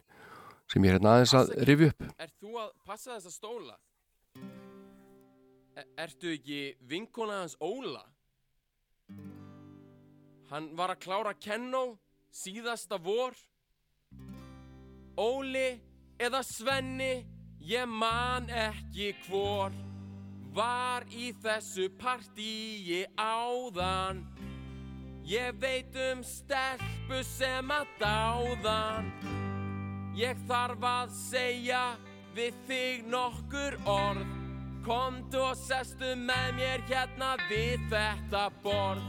[0.67, 2.03] sem ég er hérna aðeins að rifja upp.
[2.19, 3.77] Er þú að passa þessa stóla?
[5.79, 6.59] E ertu ekki
[6.91, 8.03] vinkona hans Óla?
[10.51, 11.85] Hann var að klára Kennó
[12.27, 13.39] síðasta vor.
[15.15, 15.69] Óli
[16.19, 17.13] eða Svenni
[17.63, 19.71] ég man ekki hvor.
[20.51, 24.25] Var í þessu partíi áðan
[25.23, 29.07] Ég veit um stelpu sem að dáðan
[30.13, 31.83] Ég þarf að segja
[32.35, 34.27] við þig nokkur orð.
[34.83, 39.07] Komdu og sestu með mér hérna við þetta borð.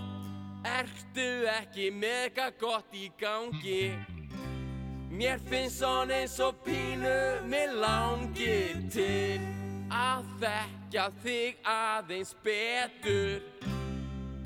[0.64, 3.92] Ertu ekki mega gott í gangi?
[5.10, 9.44] Mér finnst svona eins og pínu Mér langir til
[9.92, 13.83] Að þekka þig aðeins betur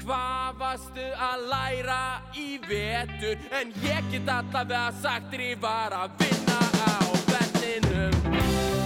[0.09, 2.03] Hvað varstu að læra
[2.33, 6.97] í vetur En ég get allavega sagt þér ég var að vinna á
[7.29, 8.17] vellinum.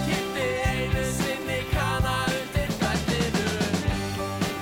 [0.03, 3.87] Kitti einu sinni kana undir vellinum.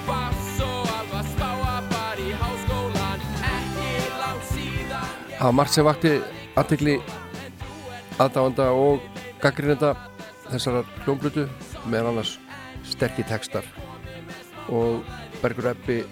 [0.05, 3.89] Var svo alveg að spá að fara í háskólan Ekki
[4.21, 6.15] langt síðan Það var margt sem vakti
[6.61, 6.97] aðtegli
[8.21, 9.95] aðdáanda og gaggrinenda
[10.51, 11.49] þessarar hljómblutu
[11.87, 12.37] meðan annars
[12.85, 13.65] sterkir textar.
[14.69, 15.01] Og
[15.41, 16.03] Bergur Eppi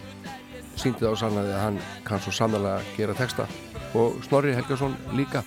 [0.79, 3.47] síndi það á sannaði að hann kann svo sannlega gera texta.
[3.97, 5.43] Og Snorri Helgason líka.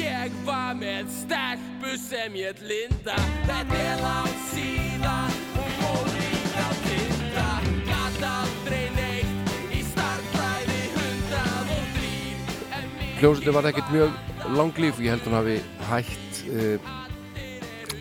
[0.00, 3.16] Ég var með stelpu sem ég Linda.
[3.48, 6.28] Þetta er langt síðan Hún fór í
[6.60, 7.46] á tinda
[7.88, 14.20] Gat aldrei neitt Í starfræði hundrað og þrýr Hljómsveitin var ekkert mjög
[14.60, 15.00] langlíf.
[15.00, 15.56] Ég held hún hafi
[15.88, 16.92] hætt uh,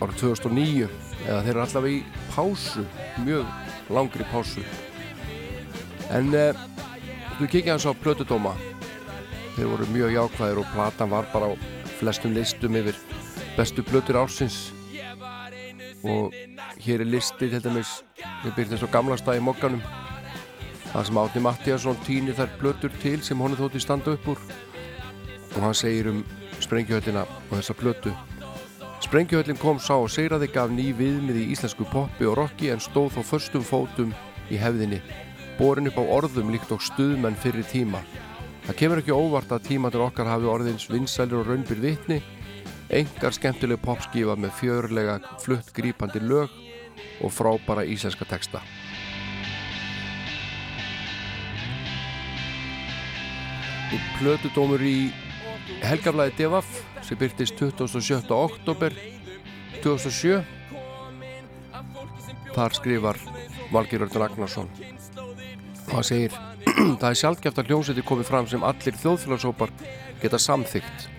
[0.03, 0.91] árið 2009
[1.25, 2.85] eða þeir eru allavega í pásu.
[3.25, 4.63] Mjög langri pásu.
[6.13, 6.57] En uh,
[7.37, 8.55] þú kikið hans á Plötudóma
[9.55, 11.53] þeir voru mjög jákvæðir og platan var bara á
[11.99, 12.95] flestum listum yfir
[13.57, 14.69] bestu plötur ársins.
[16.07, 16.31] Og
[16.79, 17.99] hér er listi til dæmis
[18.45, 19.81] við byrjum svo gamla stað í mokkanum
[20.93, 24.39] það sem Átni Mattíasson týnir þær plötur til sem honum þótti standa upp úr.
[25.57, 26.23] Og hann segir um
[26.63, 28.15] Sprengjuhöllina og þessa plötu
[29.09, 33.15] Sprengjuhöllin kom sá og segraði gaf ný viðmið í íslensku poppi og rocki en stóð
[33.15, 34.11] þó förstum fótum
[34.53, 34.99] í hefðinni
[35.57, 38.03] borin upp á orðum líkt og stuðmenn fyrir tíma.
[38.67, 42.19] Það kemur ekki óvart að tímatur okkar hafi orðins vinsælir og raunbyr vitni.
[42.93, 46.53] Engar skemmtileg popskífa með fjörlega flutt grípandi lög
[47.25, 48.61] og frábara íslenska texta.
[54.19, 55.09] Plötudómur í
[55.81, 56.69] Helgaflæði Devaf
[57.09, 58.29] sem byrtist 27.
[58.29, 58.93] oktober
[59.81, 60.43] 2007
[62.53, 63.17] Þar skrifar
[63.73, 64.69] Valgeir Örn Ragnarsson.
[65.87, 66.35] Og hann segir
[67.01, 69.73] Það er sjálfgeft að hljómsveiti komið fram sem allir þjóðfélagsópar
[70.21, 71.09] geta samþygt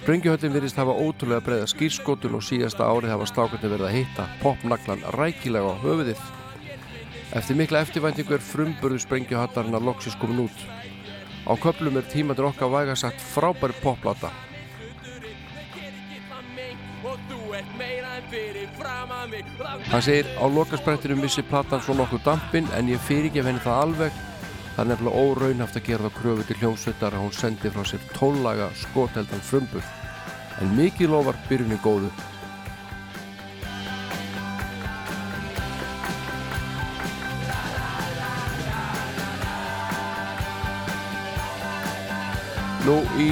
[0.00, 5.04] Sprengjuhöllin virðist hafa ótrúlega breiða skýrskotun og síðasta árið hafa strákarnir verið að hitta popnaglan
[5.12, 6.22] rækilega á höfuðið.
[7.36, 10.64] Eftir mikla eftirvæntingu er frumburðu sprengjuhattarinn að loksis komin út.
[11.44, 14.32] Á köplum er tímaður okkar væga sagt frábæri popplata
[19.90, 24.18] Hann segir á lokasprættinum vissi platan svo nokkuð dampin en ég fyrirgef henni það alveg.
[24.74, 28.04] Það er nefnilega óraunhaft að gera það kröfu til hljómsveitar að hún sendi frá sér
[28.16, 29.84] tónlaga skoteldan frumbur
[30.60, 32.10] en mikið lofar byrjunni góðu.
[42.86, 43.28] Nú í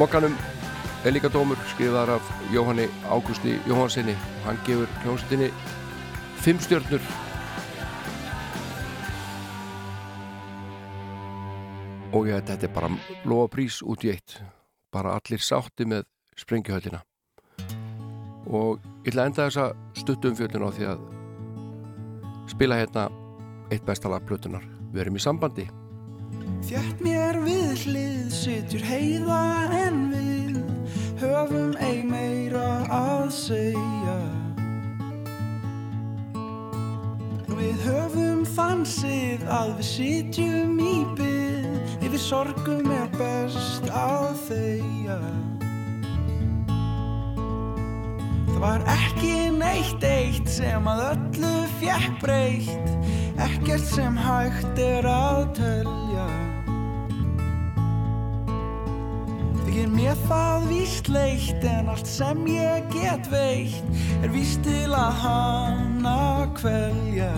[0.00, 0.34] mokkanum
[1.04, 4.14] er líka dómur skrifaðar af Jóhanni Ágústi Jóhansinni
[4.46, 5.50] hann gefur hljómsveitinni
[6.40, 7.04] fimm stjörnur.
[12.14, 12.90] Og ég, þetta er bara
[13.28, 14.38] lofa prís út í eitt.
[14.94, 16.06] Bara allir sátti með
[16.40, 17.02] sprengjuhöllina.
[18.48, 19.66] Og ég ætla að enda þessa
[19.98, 21.06] stuttum fjöldin á því að
[22.54, 23.08] spila hérna
[23.72, 25.66] eitt bestala plötunar við erum í sambandi.
[26.64, 29.42] Þjætt mér við hlið sitjur heiða
[29.84, 30.33] en við
[31.24, 34.16] höfum ei meira að segja.
[37.54, 45.20] Við höfum þansið að við sitjum í byð yfir sorgum er best að þegja.
[48.50, 52.94] Það var ekki neitt eitt sem að öllu fjekk breytt
[53.44, 56.33] Ekkert sem hægt er að telja
[59.74, 65.16] Þykir mér það víst leitt En allt sem ég get veitt Er víst til að
[65.24, 67.32] hana kvelja.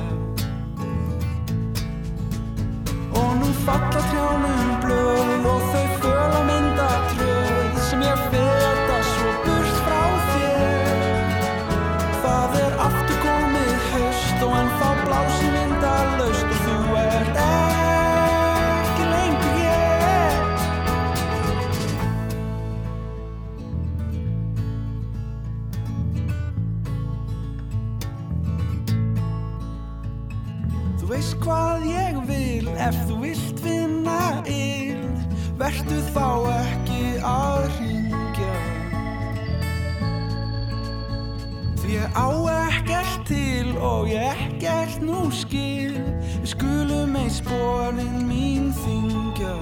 [3.16, 8.45] Og nú falla trjánum blöð Og þau föla mynda tröð Sem ég feta
[31.46, 35.04] hvað ég vil ef þú vilt vinna ill,
[35.60, 38.54] vertu þá ekki að hringja.
[41.78, 42.28] Því ég á
[42.66, 45.94] ekkert til og ég ekkert nú skil
[46.40, 49.52] Við skulum ei sporin mín þingja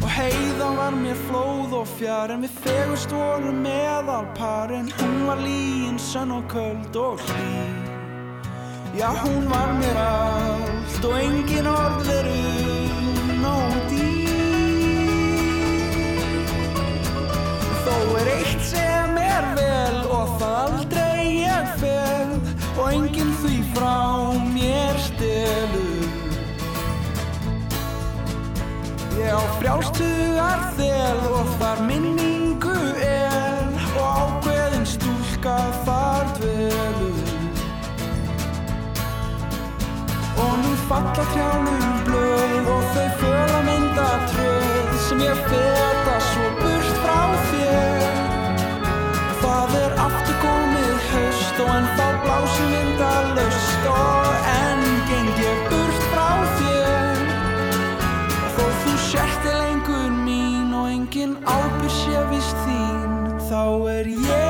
[0.00, 5.22] Og heiða var mér flóð og fjár En við fegust vorum meðal par En hún
[5.28, 7.79] var líin, sönn og köld og hlý
[8.94, 12.40] Já, hún var mér allt og engin orð eru
[13.38, 15.20] nóg dýr
[17.84, 22.34] Þó er eitt sem er vel og það aldrei ég fel
[22.74, 24.00] og enginn því frá
[24.56, 26.10] mér stelur.
[29.20, 32.74] Ég á frjálstugar þel og þar minningu
[33.06, 35.58] er og ákveðin stúlka
[40.90, 48.08] falla trjánum blöð og þau föla mynda tröð sem ég feta svo burt frá þér.
[49.42, 56.04] Það er aftur komið haust og enn þá blási vindalaust og enn geng ég burt
[56.10, 57.24] frá þér.
[58.58, 63.62] Þó þú sért er lengur mín og engin ábyrg sé vist þín, þá
[63.94, 64.49] er ég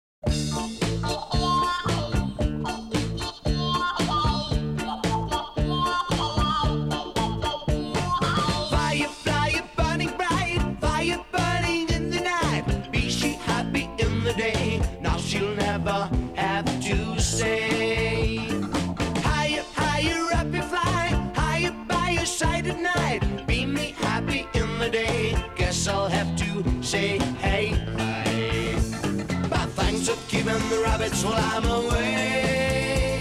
[31.01, 33.19] Rabbits while I'm away.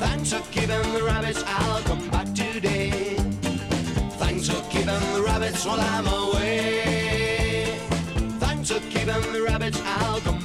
[0.00, 3.14] Thanks for keeping the rabbits, I'll come back today.
[4.18, 7.78] Thanks for keeping the rabbits while I'm away.
[8.40, 10.35] Thanks for keeping the rabbits, I'll come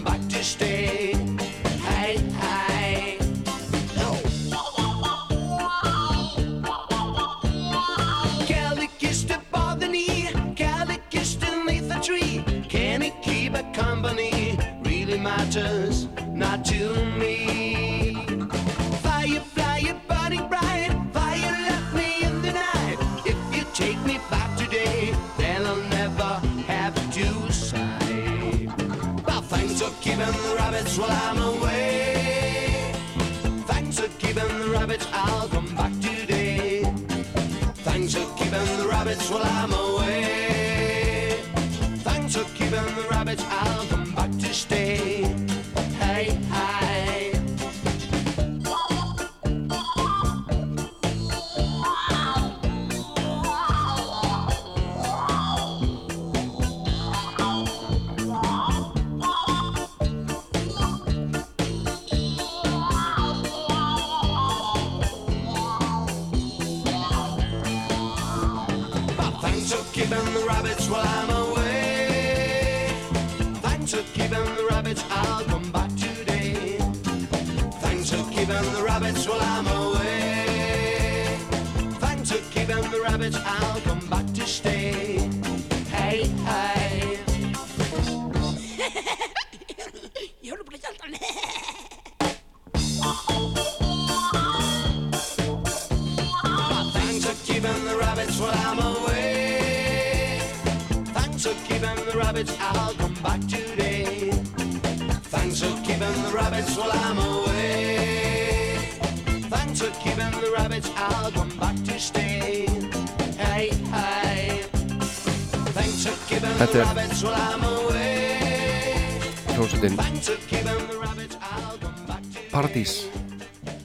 [122.51, 123.05] Paradís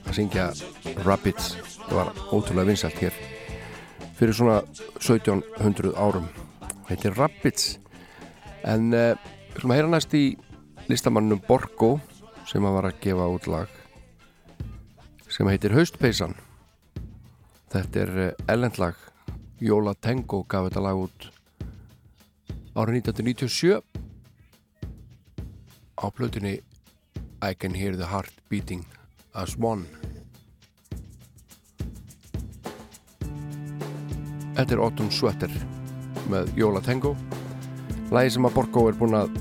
[0.06, 0.46] að syngja
[1.04, 1.54] Rabbits.
[1.86, 3.14] Það var ótrúlega vinsælt hér
[4.18, 4.56] fyrir svona
[4.98, 6.26] 1700 árum.
[6.90, 7.76] Er Rabbits.
[8.66, 10.24] En uh, við skulum heyra næst í
[10.90, 11.96] listamannum Borgo
[12.46, 13.70] sem að var að gefa út lag
[15.30, 16.34] sem heitir Haustpeysan.
[17.70, 18.12] Þetta er
[18.50, 18.98] ellendlag
[19.62, 21.30] Jóla Tengo gaf þetta lag út
[22.76, 23.78] árið 1997
[25.96, 26.58] á plötunni
[27.42, 28.86] I can hear the heart beating
[29.34, 29.84] as one.
[34.56, 35.52] Þetta er Autumn Sweater
[36.32, 37.12] með Jóla Tango.
[38.08, 39.36] Lægi sem að Borgó er búin að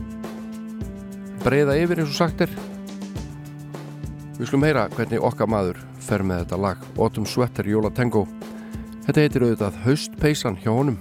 [1.46, 2.52] breyða yfir eins og sagt er.
[4.36, 8.26] Við skulum heyra hvernig okkar maður fer með þetta lag Autumn Sweater Jóla Tango.
[9.06, 11.00] Þetta heitir auðvitað Haustpeysan hjá honum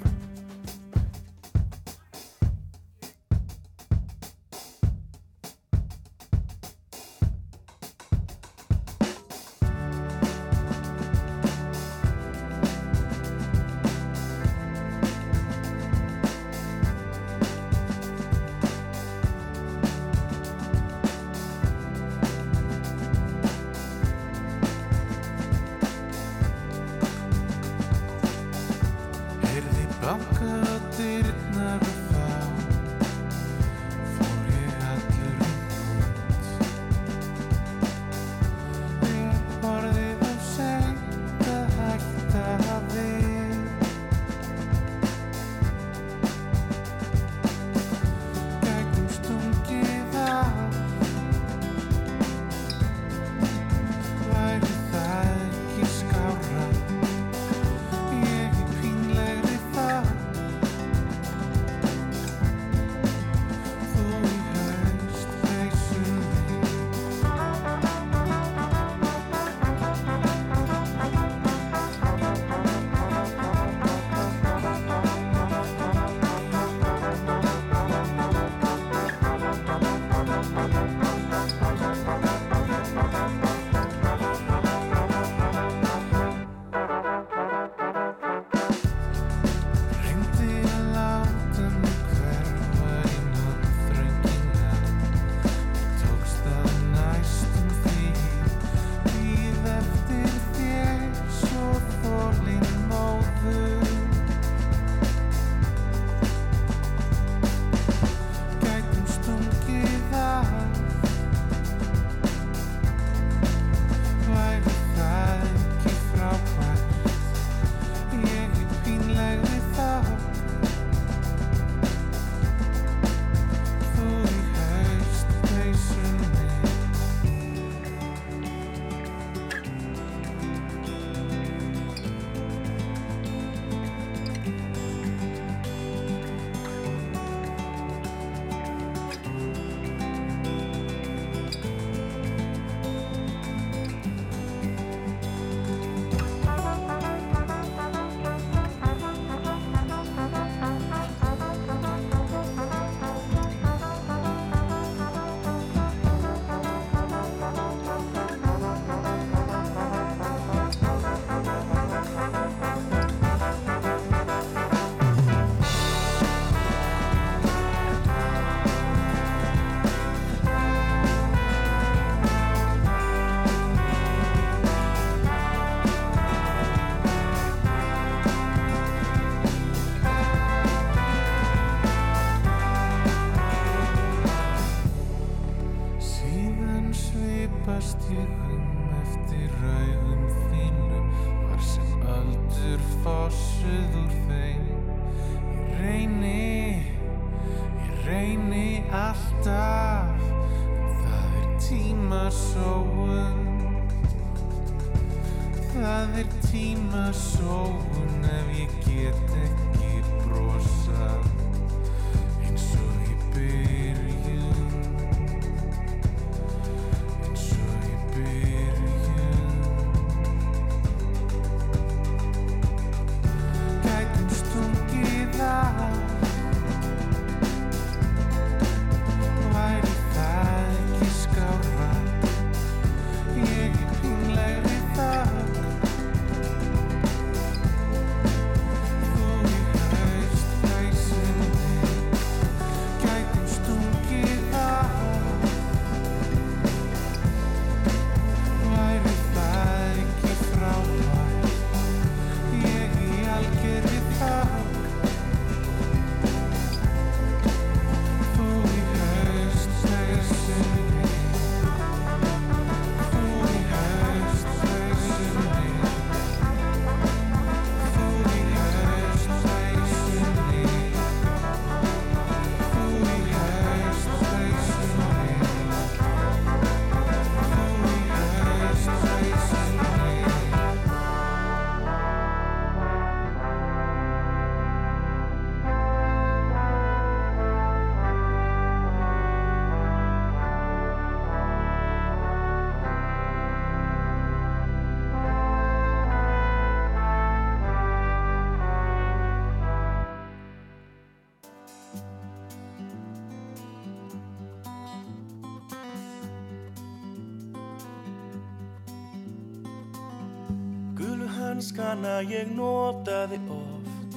[311.95, 314.17] hanskana ég notaði oft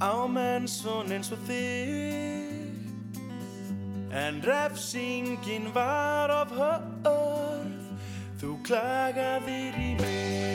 [0.00, 2.74] á menn svon eins og þig.
[4.12, 7.74] En refsingin var of hörð
[8.40, 10.54] þú klagaðir í mig.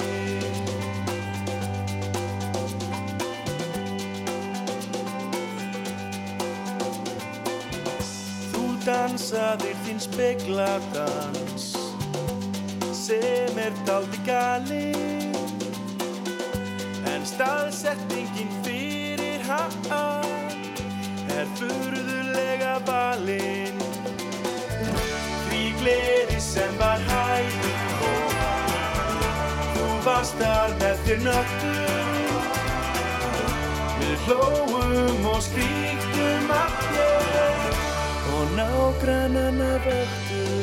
[8.53, 11.73] Þú dansaðir þín spekladans
[13.03, 15.22] sem er daldi galinn
[17.27, 19.75] staðsetningin fyrir hann
[21.33, 23.79] er furðulega valinn.
[25.47, 28.35] Því gleði sem var hægur og
[29.77, 32.41] þú varst þar með þér nöttum
[34.01, 37.79] við hlóum og skríktum að þér
[38.33, 40.62] og nágrannana vöktum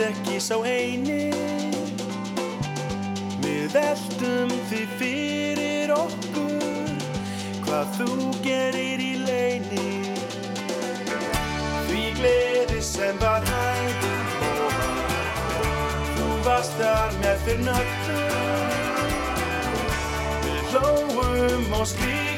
[0.00, 1.30] ert ekki sá eini.
[3.40, 6.88] Við veltum því fyrir okkur
[7.64, 8.08] Hvað þú
[8.44, 9.90] gerir í leini.
[11.88, 14.24] Því gleði sem var hægur
[16.16, 18.74] Þú varst þar með þér nöttum
[20.48, 22.29] Við hlóum og skríktum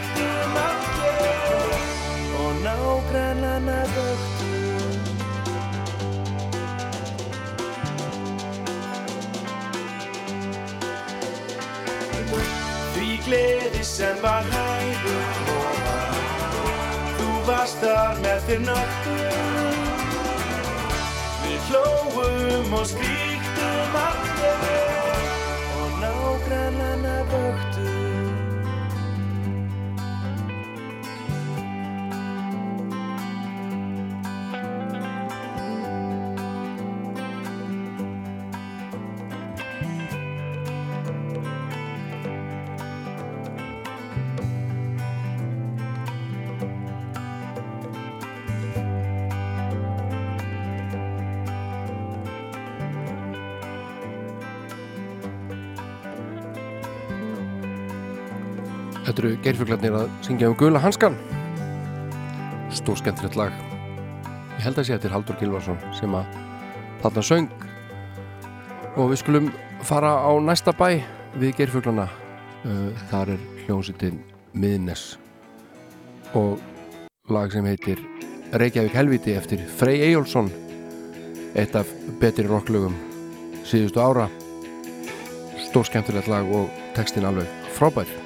[17.63, 19.21] Þar með þér nöttum
[21.45, 23.22] Við hlóum og skríktum
[59.23, 61.17] eru geirfuglarnir að syngja um gula hanskan
[62.73, 63.53] Stór skemmtilegt lag.
[64.57, 66.39] Ég held að sé eftir Haldur Gilvarsson sem að
[67.03, 67.51] þarna söng.
[68.97, 69.51] Og við skulum
[69.85, 71.03] fara á næsta bæ
[71.37, 72.09] við geirfuglana.
[72.63, 74.21] Uh, þar er hljómsveitin
[74.55, 75.17] Miðnes
[76.39, 76.63] og
[77.33, 77.99] lag sem heitir
[78.55, 80.53] Reykjavík helviti eftir Frey Eyjólfsson
[81.59, 81.91] eitt af
[82.23, 82.95] betri rocklögum
[83.67, 84.31] síðustu ára.
[85.67, 88.22] Stór skemmtilegt lag og textin alveg frábær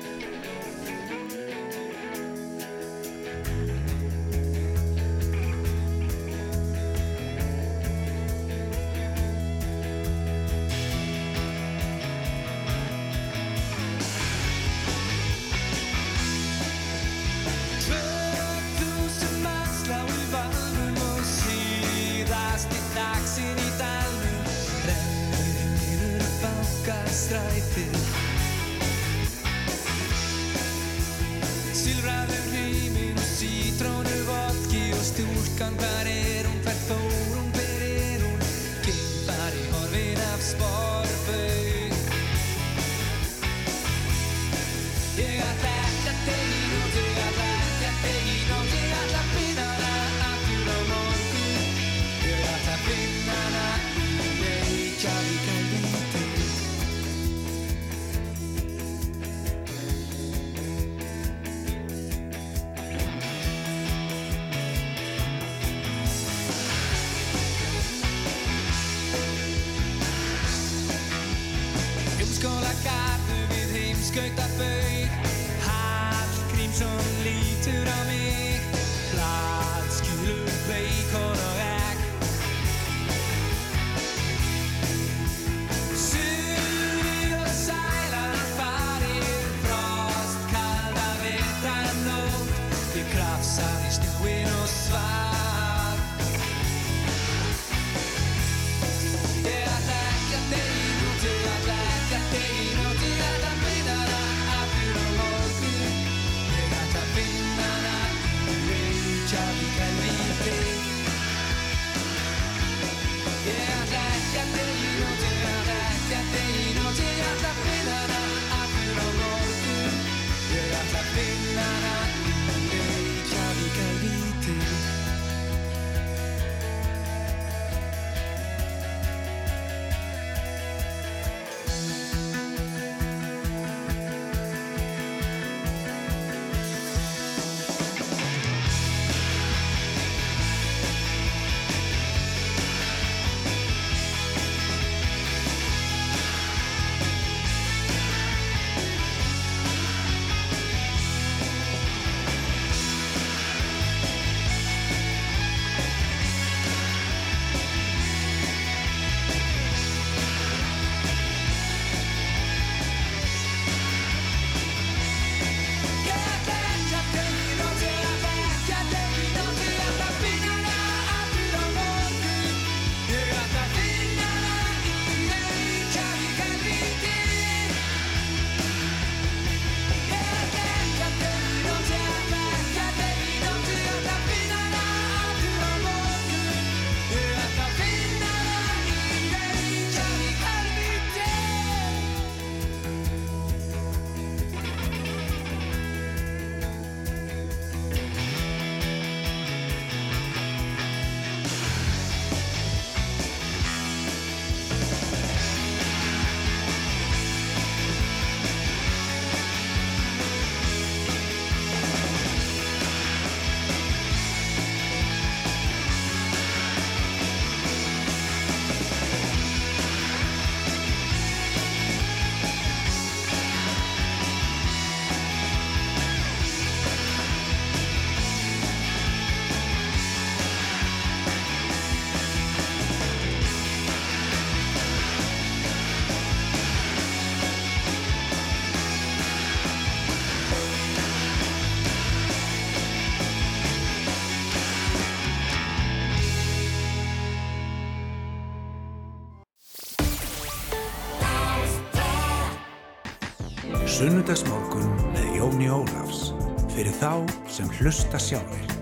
[254.27, 256.33] Sunnudagsmorgun með Jóni Ólafs
[256.75, 258.76] fyrir þá sem hlusta sjálfur.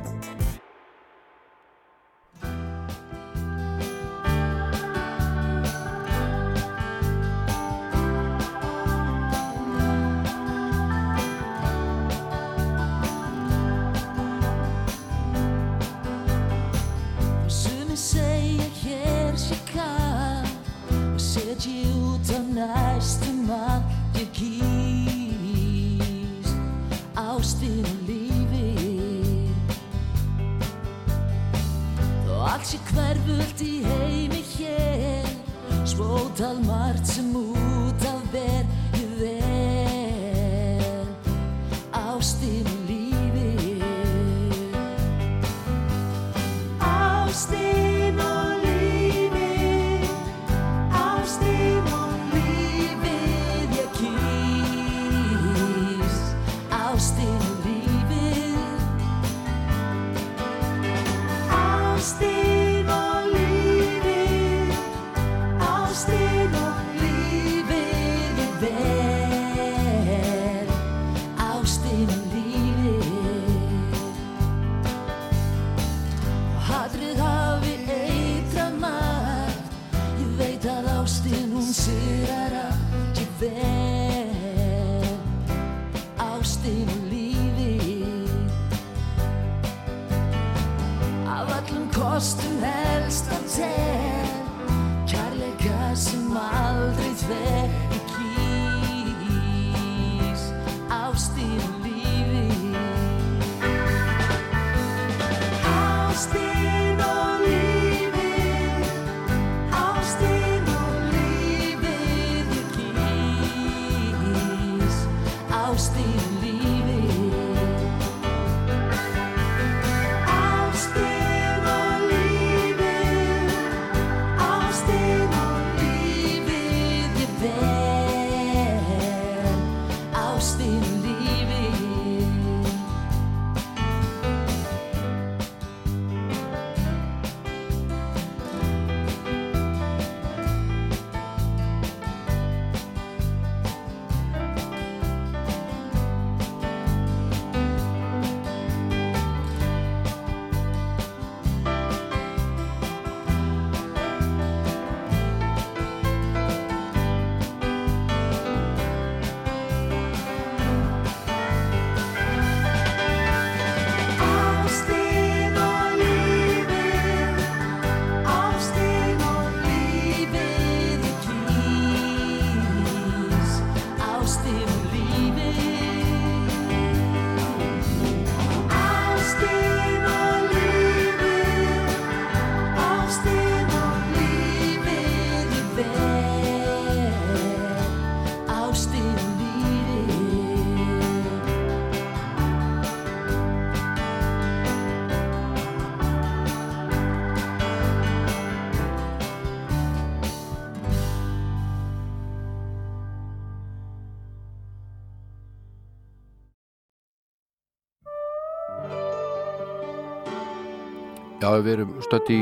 [211.54, 212.40] að við erum stött í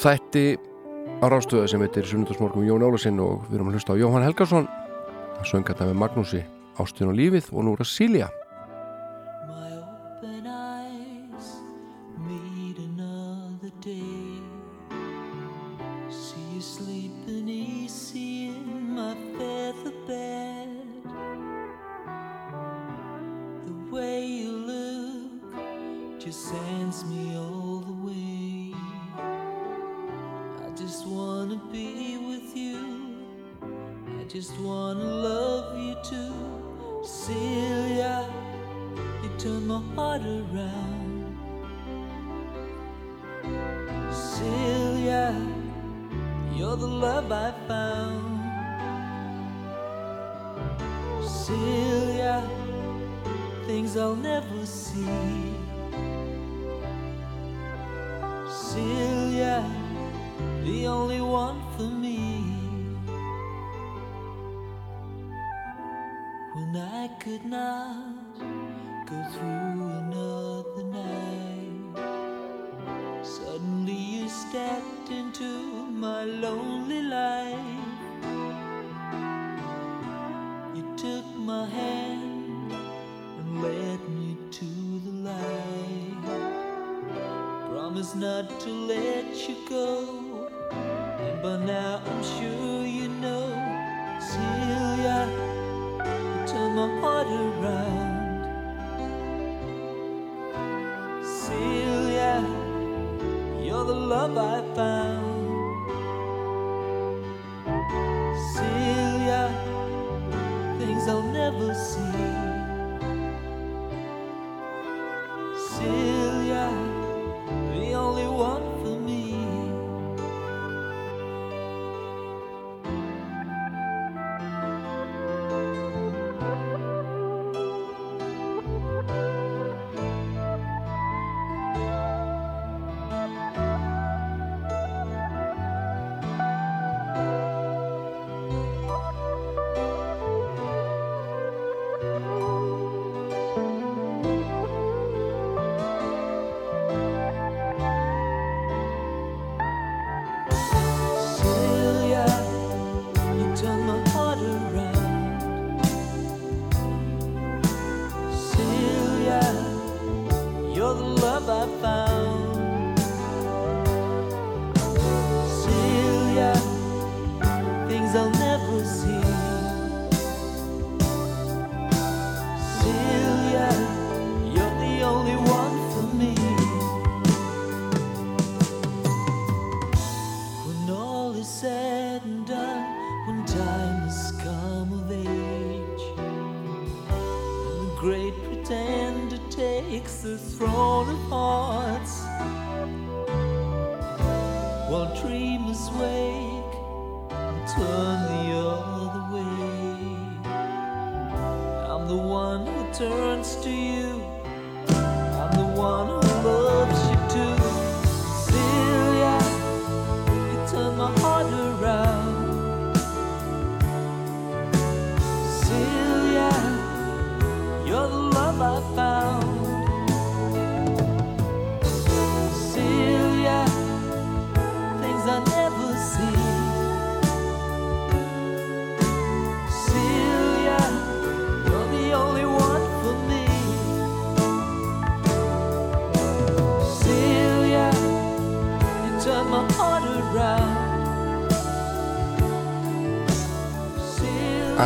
[0.00, 0.44] þætti
[1.20, 4.68] á rástöða sem heitir Sunnundasmorgum Jón Álasinn og við erum að hlusta á Jóhann Helgarsson
[5.40, 6.42] að sönga þetta með Magnúsi
[6.80, 8.30] Ástun og lífið og nú er að Silja.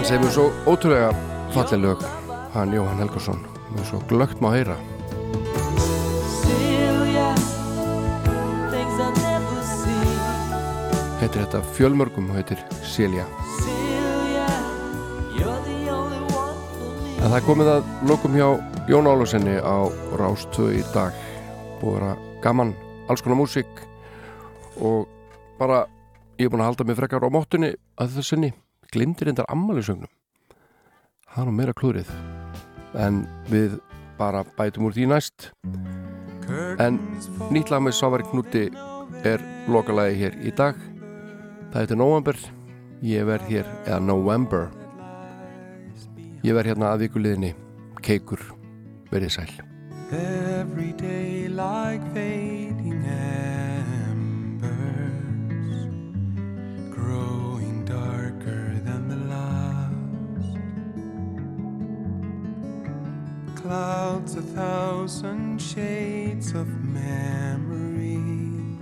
[0.05, 1.13] Hann segir mér svo ótrúlega
[1.55, 2.03] falleg lög
[2.53, 3.39] hann Jóhann Helgarsson
[3.73, 4.75] mér svo glögt má heyra.
[11.23, 13.25] Heitir þetta fjölmörgum og heitir Silja.
[17.25, 18.51] En það komið að lokum hjá
[18.93, 19.89] Jón Álusinni á
[20.21, 21.17] Rástöðu í dag.
[21.81, 22.13] Búið að vera
[22.45, 22.75] gaman
[23.09, 23.73] alls konar músík.
[24.85, 25.09] Og
[25.57, 25.87] bara
[26.37, 28.53] ég er búin að halda mig frekar á móttunni að það sinni
[28.95, 30.11] glimtir endar ammælisögnum
[31.35, 32.11] það er nú meira klúrið
[32.95, 33.79] en við
[34.19, 35.51] bara bætum úr því næst.
[36.79, 37.01] En
[37.51, 38.69] nýtt lag með Sávari Knúti
[39.27, 40.79] er lokalagi hér í dag.
[41.73, 42.39] Það heitir November
[43.05, 44.71] ég verð hér, eða November.
[46.45, 47.55] Ég verð hérna að vikuliðinni.
[48.05, 48.41] Keikur,
[49.11, 49.51] verið sæl.
[50.13, 52.54] Every day like fading
[63.65, 68.79] Clouds a thousand shades of memories,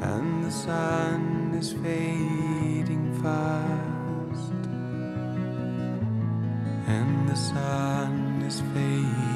[0.00, 4.62] and the sun is fading fast,
[6.86, 9.27] and the sun is fading